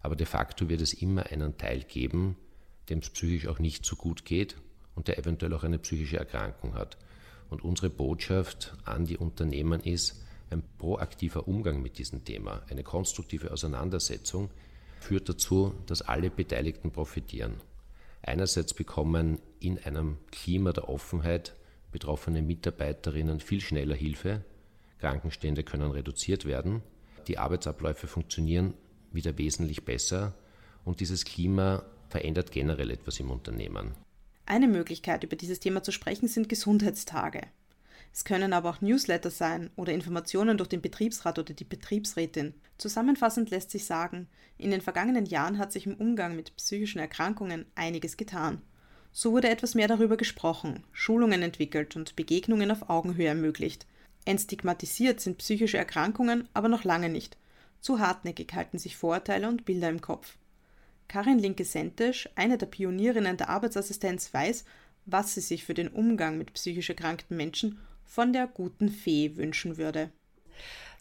aber 0.00 0.16
de 0.16 0.26
facto 0.26 0.68
wird 0.68 0.80
es 0.80 0.94
immer 0.94 1.26
einen 1.26 1.56
Teil 1.58 1.82
geben, 1.84 2.36
dem 2.88 2.98
es 3.00 3.10
psychisch 3.10 3.46
auch 3.46 3.58
nicht 3.58 3.84
so 3.84 3.96
gut 3.96 4.24
geht 4.24 4.56
und 4.94 5.08
der 5.08 5.18
eventuell 5.18 5.52
auch 5.54 5.64
eine 5.64 5.78
psychische 5.78 6.18
Erkrankung 6.18 6.74
hat. 6.74 6.96
Und 7.50 7.62
unsere 7.62 7.90
Botschaft 7.90 8.76
an 8.84 9.06
die 9.06 9.16
Unternehmen 9.16 9.80
ist, 9.80 10.22
ein 10.50 10.62
proaktiver 10.78 11.46
Umgang 11.46 11.82
mit 11.82 11.98
diesem 11.98 12.24
Thema, 12.24 12.62
eine 12.68 12.82
konstruktive 12.82 13.50
Auseinandersetzung, 13.52 14.50
führt 15.00 15.28
dazu, 15.28 15.74
dass 15.86 16.02
alle 16.02 16.30
Beteiligten 16.30 16.90
profitieren. 16.90 17.54
Einerseits 18.22 18.74
bekommen 18.74 19.38
in 19.60 19.78
einem 19.78 20.18
Klima 20.30 20.72
der 20.72 20.88
Offenheit 20.88 21.54
betroffene 21.90 22.42
Mitarbeiterinnen 22.42 23.40
viel 23.40 23.60
schneller 23.60 23.94
Hilfe, 23.94 24.44
Krankenstände 24.98 25.62
können 25.62 25.90
reduziert 25.90 26.44
werden, 26.44 26.82
die 27.26 27.38
Arbeitsabläufe 27.38 28.06
funktionieren 28.06 28.74
wieder 29.12 29.38
wesentlich 29.38 29.84
besser 29.84 30.34
und 30.84 31.00
dieses 31.00 31.24
Klima 31.24 31.84
verändert 32.08 32.50
generell 32.50 32.90
etwas 32.90 33.20
im 33.20 33.30
Unternehmen. 33.30 33.94
Eine 34.46 34.68
Möglichkeit, 34.68 35.24
über 35.24 35.36
dieses 35.36 35.60
Thema 35.60 35.82
zu 35.82 35.92
sprechen, 35.92 36.28
sind 36.28 36.48
Gesundheitstage. 36.48 37.42
Es 38.12 38.24
können 38.24 38.54
aber 38.54 38.70
auch 38.70 38.80
Newsletter 38.80 39.30
sein 39.30 39.70
oder 39.76 39.92
Informationen 39.92 40.56
durch 40.56 40.68
den 40.68 40.80
Betriebsrat 40.80 41.38
oder 41.38 41.52
die 41.52 41.64
Betriebsrätin. 41.64 42.54
Zusammenfassend 42.78 43.50
lässt 43.50 43.70
sich 43.70 43.84
sagen, 43.84 44.28
in 44.56 44.70
den 44.70 44.80
vergangenen 44.80 45.26
Jahren 45.26 45.58
hat 45.58 45.72
sich 45.72 45.86
im 45.86 45.94
Umgang 45.94 46.34
mit 46.34 46.56
psychischen 46.56 46.98
Erkrankungen 46.98 47.66
einiges 47.74 48.16
getan. 48.16 48.62
So 49.12 49.32
wurde 49.32 49.48
etwas 49.48 49.74
mehr 49.74 49.88
darüber 49.88 50.16
gesprochen, 50.16 50.84
Schulungen 50.92 51.42
entwickelt 51.42 51.96
und 51.96 52.14
Begegnungen 52.16 52.70
auf 52.70 52.88
Augenhöhe 52.88 53.26
ermöglicht. 53.26 53.86
Entstigmatisiert 54.24 55.20
sind 55.20 55.38
psychische 55.38 55.78
Erkrankungen 55.78 56.48
aber 56.54 56.68
noch 56.68 56.84
lange 56.84 57.08
nicht. 57.08 57.36
Zu 57.80 58.00
hartnäckig 58.00 58.52
halten 58.54 58.78
sich 58.78 58.96
Vorurteile 58.96 59.48
und 59.48 59.64
Bilder 59.64 59.88
im 59.88 60.00
Kopf. 60.00 60.36
Karin 61.08 61.38
Linke-Sentisch, 61.38 62.28
eine 62.34 62.58
der 62.58 62.66
Pionierinnen 62.66 63.38
der 63.38 63.48
Arbeitsassistenz, 63.48 64.32
weiß, 64.34 64.64
was 65.06 65.34
sie 65.34 65.40
sich 65.40 65.64
für 65.64 65.74
den 65.74 65.88
Umgang 65.88 66.36
mit 66.36 66.52
psychisch 66.52 66.90
erkrankten 66.90 67.36
Menschen 67.36 67.78
von 68.04 68.32
der 68.32 68.46
guten 68.46 68.90
Fee 68.90 69.36
wünschen 69.36 69.78
würde? 69.78 70.10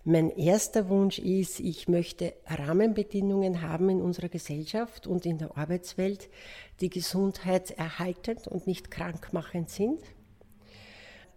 Mein 0.09 0.29
erster 0.29 0.87
Wunsch 0.87 1.19
ist, 1.19 1.59
ich 1.59 1.89
möchte 1.89 2.33
Rahmenbedingungen 2.45 3.61
haben 3.61 3.89
in 3.89 4.01
unserer 4.01 4.29
Gesellschaft 4.29 5.05
und 5.05 5.25
in 5.25 5.37
der 5.37 5.57
Arbeitswelt, 5.57 6.29
die 6.79 6.89
gesundheitserhaltend 6.89 8.47
und 8.47 8.67
nicht 8.67 8.89
krankmachend 8.89 9.69
sind. 9.69 9.99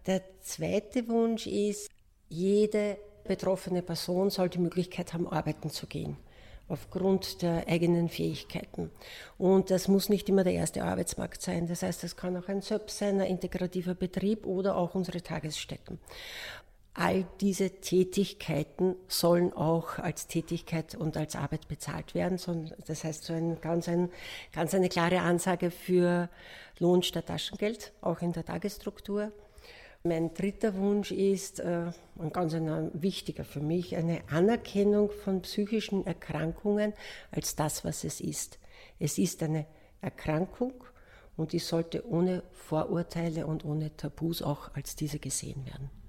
Der 0.06 0.22
zweite 0.38 1.09
Wunsch 1.09 1.48
ist, 1.48 1.90
jede 2.28 2.96
betroffene 3.24 3.83
Person 3.83 4.30
soll 4.30 4.48
die 4.48 4.61
Möglichkeit 4.61 5.14
haben, 5.14 5.26
arbeiten 5.26 5.70
zu 5.70 5.88
gehen 5.88 6.16
aufgrund 6.68 7.42
der 7.42 7.66
eigenen 7.66 8.09
Fähigkeiten. 8.09 8.92
Und 9.38 9.72
das 9.72 9.88
muss 9.88 10.09
nicht 10.09 10.28
immer 10.28 10.44
der 10.44 10.52
erste 10.52 10.85
Arbeitsmarkt 10.85 11.42
sein. 11.42 11.66
Das 11.66 11.83
heißt, 11.83 12.04
das 12.04 12.16
kann 12.16 12.37
auch 12.37 12.46
ein 12.46 12.62
SÖP 12.62 12.88
sein, 12.90 13.20
ein 13.20 13.26
integrativer 13.26 13.96
Betrieb 13.96 14.46
oder 14.46 14.76
auch 14.76 14.94
unsere 14.94 15.20
Tagesstätten. 15.20 15.98
All 17.00 17.24
diese 17.40 17.70
Tätigkeiten 17.70 18.94
sollen 19.08 19.54
auch 19.54 19.98
als 19.98 20.26
Tätigkeit 20.26 20.94
und 20.94 21.16
als 21.16 21.34
Arbeit 21.34 21.66
bezahlt 21.66 22.14
werden. 22.14 22.38
Das 22.86 23.04
heißt, 23.04 23.24
so 23.24 23.32
ein, 23.32 23.58
ganz, 23.62 23.88
ein, 23.88 24.10
ganz 24.52 24.74
eine 24.74 24.90
klare 24.90 25.20
Ansage 25.20 25.70
für 25.70 26.28
Lohn 26.78 27.02
statt 27.02 27.28
Taschengeld, 27.28 27.94
auch 28.02 28.20
in 28.20 28.32
der 28.32 28.44
Tagesstruktur. 28.44 29.32
Mein 30.02 30.34
dritter 30.34 30.74
Wunsch 30.76 31.10
ist, 31.10 31.60
äh, 31.60 31.90
ein 32.18 32.32
ganz 32.34 32.52
ein 32.52 32.90
wichtiger 32.92 33.44
für 33.44 33.60
mich, 33.60 33.96
eine 33.96 34.20
Anerkennung 34.28 35.10
von 35.10 35.40
psychischen 35.40 36.06
Erkrankungen 36.06 36.92
als 37.30 37.56
das, 37.56 37.82
was 37.82 38.04
es 38.04 38.20
ist. 38.20 38.58
Es 38.98 39.16
ist 39.16 39.42
eine 39.42 39.64
Erkrankung 40.02 40.74
und 41.38 41.54
die 41.54 41.60
sollte 41.60 42.06
ohne 42.06 42.42
Vorurteile 42.52 43.46
und 43.46 43.64
ohne 43.64 43.96
Tabus 43.96 44.42
auch 44.42 44.74
als 44.74 44.96
diese 44.96 45.18
gesehen 45.18 45.64
werden. 45.64 45.99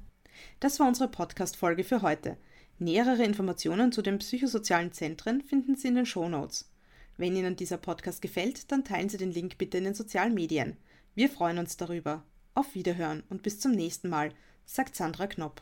Das 0.60 0.80
war 0.80 0.88
unsere 0.88 1.10
Podcast-Folge 1.10 1.84
für 1.84 2.02
heute. 2.02 2.38
Nähere 2.80 3.24
Informationen 3.24 3.92
zu 3.92 4.02
den 4.02 4.18
psychosozialen 4.18 4.92
Zentren 4.92 5.42
finden 5.42 5.76
Sie 5.76 5.88
in 5.88 5.96
den 5.96 6.06
Show 6.06 6.28
Notes. 6.28 6.72
Wenn 7.18 7.36
Ihnen 7.36 7.56
dieser 7.56 7.78
Podcast 7.78 8.22
gefällt, 8.22 8.72
dann 8.72 8.84
teilen 8.84 9.10
Sie 9.10 9.18
den 9.18 9.32
Link 9.32 9.58
bitte 9.58 9.78
in 9.78 9.84
den 9.84 9.94
sozialen 9.94 10.34
Medien. 10.34 10.78
Wir 11.14 11.30
freuen 11.30 11.60
uns 11.60 11.78
darüber. 11.78 12.24
Auf 12.54 12.74
Wiederhören 12.74 13.24
und 13.30 13.44
bis 13.44 13.60
zum 13.60 13.72
nächsten 13.72 14.10
Mal, 14.10 14.34
sagt 14.66 14.96
Sandra 14.96 15.28
Knopp. 15.28 15.62